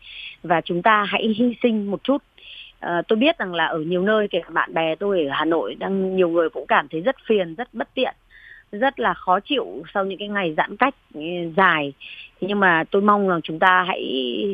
Và 0.44 0.62
chúng 0.62 0.82
ta 0.82 1.04
hãy 1.04 1.28
hy 1.38 1.56
sinh 1.64 1.92
một 1.92 2.04
chút. 2.04 2.18
À, 2.80 3.02
tôi 3.08 3.18
biết 3.18 3.38
rằng 3.38 3.54
là 3.54 3.66
ở 3.66 3.80
nhiều 3.80 4.02
nơi 4.02 4.28
kể 4.28 4.40
cả 4.44 4.50
bạn 4.50 4.74
bè 4.74 4.96
tôi 4.96 5.26
ở 5.26 5.32
Hà 5.32 5.46
Nội 5.46 5.76
đang 5.76 6.16
nhiều 6.16 6.30
người 6.30 6.50
cũng 6.50 6.68
cảm 6.68 6.88
thấy 6.88 7.02
rất 7.02 7.16
phiền, 7.28 7.56
rất 7.56 7.74
bất 7.74 7.88
tiện, 7.94 8.16
rất 8.72 9.00
là 9.00 9.14
khó 9.14 9.40
chịu 9.40 9.84
sau 9.94 10.06
những 10.06 10.20
cái 10.20 10.28
ngày 10.28 10.54
giãn 10.58 10.78
cách 10.78 10.96
ừ, 11.14 11.22
dài. 11.58 11.94
Thế 12.42 12.48
nhưng 12.48 12.60
mà 12.60 12.84
tôi 12.92 13.02
mong 13.02 13.28
rằng 13.28 13.42
chúng 13.44 13.60
ta 13.60 13.84
hãy 13.88 14.02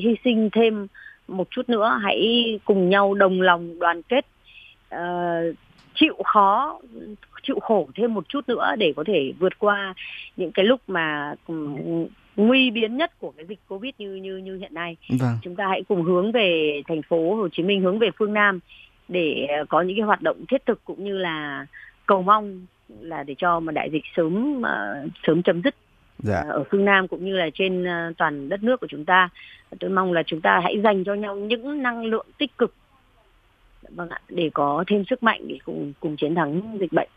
hy 0.03 0.15
sinh 0.23 0.49
thêm 0.51 0.87
một 1.27 1.47
chút 1.51 1.69
nữa, 1.69 1.99
hãy 2.03 2.59
cùng 2.65 2.89
nhau 2.89 3.13
đồng 3.13 3.41
lòng 3.41 3.79
đoàn 3.79 4.01
kết 4.01 4.25
uh, 4.95 5.55
chịu 5.95 6.15
khó 6.25 6.79
chịu 7.43 7.59
khổ 7.59 7.87
thêm 7.95 8.13
một 8.13 8.29
chút 8.29 8.49
nữa 8.49 8.75
để 8.77 8.93
có 8.95 9.03
thể 9.07 9.33
vượt 9.39 9.59
qua 9.59 9.93
những 10.37 10.51
cái 10.51 10.65
lúc 10.65 10.81
mà 10.87 11.35
nguy 12.35 12.71
biến 12.71 12.97
nhất 12.97 13.19
của 13.19 13.33
cái 13.37 13.45
dịch 13.45 13.59
covid 13.67 13.93
như 13.97 14.15
như 14.15 14.37
như 14.37 14.57
hiện 14.57 14.73
nay 14.73 14.97
vâng. 15.19 15.37
chúng 15.41 15.55
ta 15.55 15.67
hãy 15.67 15.83
cùng 15.87 16.03
hướng 16.03 16.31
về 16.31 16.81
thành 16.87 17.01
phố 17.01 17.35
Hồ 17.35 17.47
Chí 17.51 17.63
Minh 17.63 17.81
hướng 17.81 17.99
về 17.99 18.09
phương 18.19 18.33
Nam 18.33 18.59
để 19.07 19.47
có 19.69 19.81
những 19.81 19.97
cái 19.97 20.05
hoạt 20.05 20.21
động 20.21 20.45
thiết 20.49 20.65
thực 20.65 20.85
cũng 20.85 21.03
như 21.03 21.17
là 21.17 21.65
cầu 22.05 22.21
mong 22.21 22.65
là 23.01 23.23
để 23.23 23.35
cho 23.37 23.59
mà 23.59 23.71
đại 23.71 23.89
dịch 23.91 24.03
sớm 24.15 24.57
uh, 24.57 25.11
sớm 25.27 25.43
chấm 25.43 25.61
dứt. 25.63 25.75
Dạ. 26.23 26.43
ở 26.49 26.63
phương 26.71 26.85
Nam 26.85 27.07
cũng 27.07 27.25
như 27.25 27.35
là 27.35 27.49
trên 27.53 27.83
uh, 27.83 28.17
toàn 28.17 28.49
đất 28.49 28.63
nước 28.63 28.79
của 28.79 28.87
chúng 28.89 29.05
ta. 29.05 29.29
Tôi 29.79 29.89
mong 29.89 30.13
là 30.13 30.23
chúng 30.25 30.41
ta 30.41 30.59
hãy 30.63 30.81
dành 30.83 31.03
cho 31.03 31.13
nhau 31.13 31.35
những 31.35 31.83
năng 31.83 32.05
lượng 32.05 32.25
tích 32.37 32.57
cực. 32.57 32.73
Vâng 33.89 34.09
ạ 34.09 34.19
để 34.29 34.49
có 34.53 34.83
thêm 34.87 35.03
sức 35.09 35.23
mạnh 35.23 35.47
để 35.47 35.57
cùng 35.65 35.93
cùng 35.99 36.15
chiến 36.17 36.35
thắng 36.35 36.77
dịch 36.79 36.93
bệnh. 36.93 37.09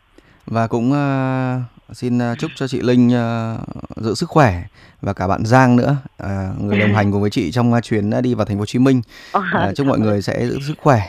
Và 0.46 0.66
cũng 0.66 0.90
uh, 0.90 1.73
xin 1.92 2.18
uh, 2.18 2.38
chúc 2.38 2.50
cho 2.56 2.68
chị 2.68 2.80
Linh 2.80 3.08
uh, 3.08 3.96
giữ 3.96 4.14
sức 4.14 4.28
khỏe 4.28 4.62
và 5.02 5.12
cả 5.12 5.28
bạn 5.28 5.44
Giang 5.44 5.76
nữa 5.76 5.96
uh, 6.22 6.62
người 6.62 6.78
đồng 6.78 6.94
hành 6.94 7.12
cùng 7.12 7.20
với 7.20 7.30
chị 7.30 7.52
trong 7.52 7.80
chuyến 7.82 8.22
đi 8.22 8.34
vào 8.34 8.44
thành 8.44 8.56
phố 8.56 8.60
Hồ 8.60 8.66
Chí 8.66 8.78
Minh 8.78 9.02
uh, 9.38 9.42
chúc 9.76 9.86
mọi 9.86 9.98
người 9.98 10.22
sẽ 10.22 10.46
giữ 10.46 10.58
sức 10.68 10.74
khỏe 10.82 11.00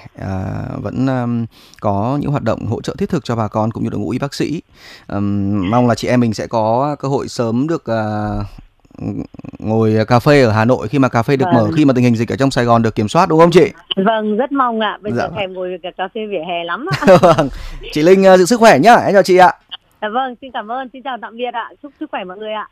vẫn 0.82 1.08
có 1.82 2.17
những 2.22 2.32
hoạt 2.32 2.44
động 2.44 2.65
hỗ 2.65 2.82
trợ 2.82 2.96
thiết 2.98 3.10
thực 3.10 3.25
cho 3.25 3.36
bà 3.36 3.48
con 3.48 3.72
cũng 3.72 3.84
như 3.84 3.89
đội 3.89 4.00
ngũ 4.00 4.10
y 4.10 4.20
bác 4.20 4.34
sĩ 4.34 4.62
mong 5.70 5.88
là 5.88 5.96
chị 5.96 6.08
em 6.08 6.20
mình 6.20 6.34
sẽ 6.34 6.48
có 6.48 6.96
cơ 7.00 7.08
hội 7.08 7.27
sớm 7.27 7.67
được 7.67 7.84
ngồi 9.60 9.98
cà 10.08 10.20
phê 10.20 10.41
ở 10.41 10.51
Hà 10.51 10.65
Nội 10.65 10.88
khi 10.88 11.00
mà 11.00 11.10
cà 11.10 11.24
phê 11.24 11.36
được 11.36 11.46
vâng. 11.46 11.55
mở 11.55 11.72
khi 11.75 11.86
mà 11.86 11.94
tình 11.94 12.03
hình 12.03 12.15
dịch 12.15 12.32
ở 12.32 12.36
trong 12.36 12.51
Sài 12.51 12.65
Gòn 12.65 12.82
được 12.82 12.96
kiểm 12.96 13.08
soát 13.08 13.29
đúng 13.29 13.39
không 13.39 13.51
chị? 13.51 13.72
Vâng, 13.96 14.38
rất 14.38 14.51
mong 14.51 14.79
ạ. 14.79 14.98
Bây 15.01 15.13
dạ. 15.13 15.24
giờ 15.24 15.29
thèm 15.38 15.53
ngồi 15.53 15.79
cà 15.98 16.08
phê 16.15 16.22
vỉa 16.25 16.44
hè 16.48 16.63
lắm 16.63 16.86
ạ. 16.91 17.17
vâng. 17.22 17.50
Chị 17.91 18.01
Linh 18.01 18.24
giữ 18.38 18.46
sức 18.46 18.60
khỏe 18.60 18.79
nhá. 18.79 18.96
Em 18.96 19.13
chào 19.13 19.24
chị 19.24 19.38
ạ. 19.38 19.53
À, 20.06 20.10
vâng, 20.10 20.36
xin 20.42 20.52
cảm 20.52 20.72
ơn. 20.72 20.90
Xin 20.94 21.04
chào 21.04 21.18
tạm 21.22 21.38
biệt 21.38 21.54
ạ. 21.54 21.72
Chúc 21.82 21.92
sức 22.00 22.12
khỏe 22.12 22.24
mọi 22.24 22.38
người 22.38 22.54
ạ. 22.54 22.70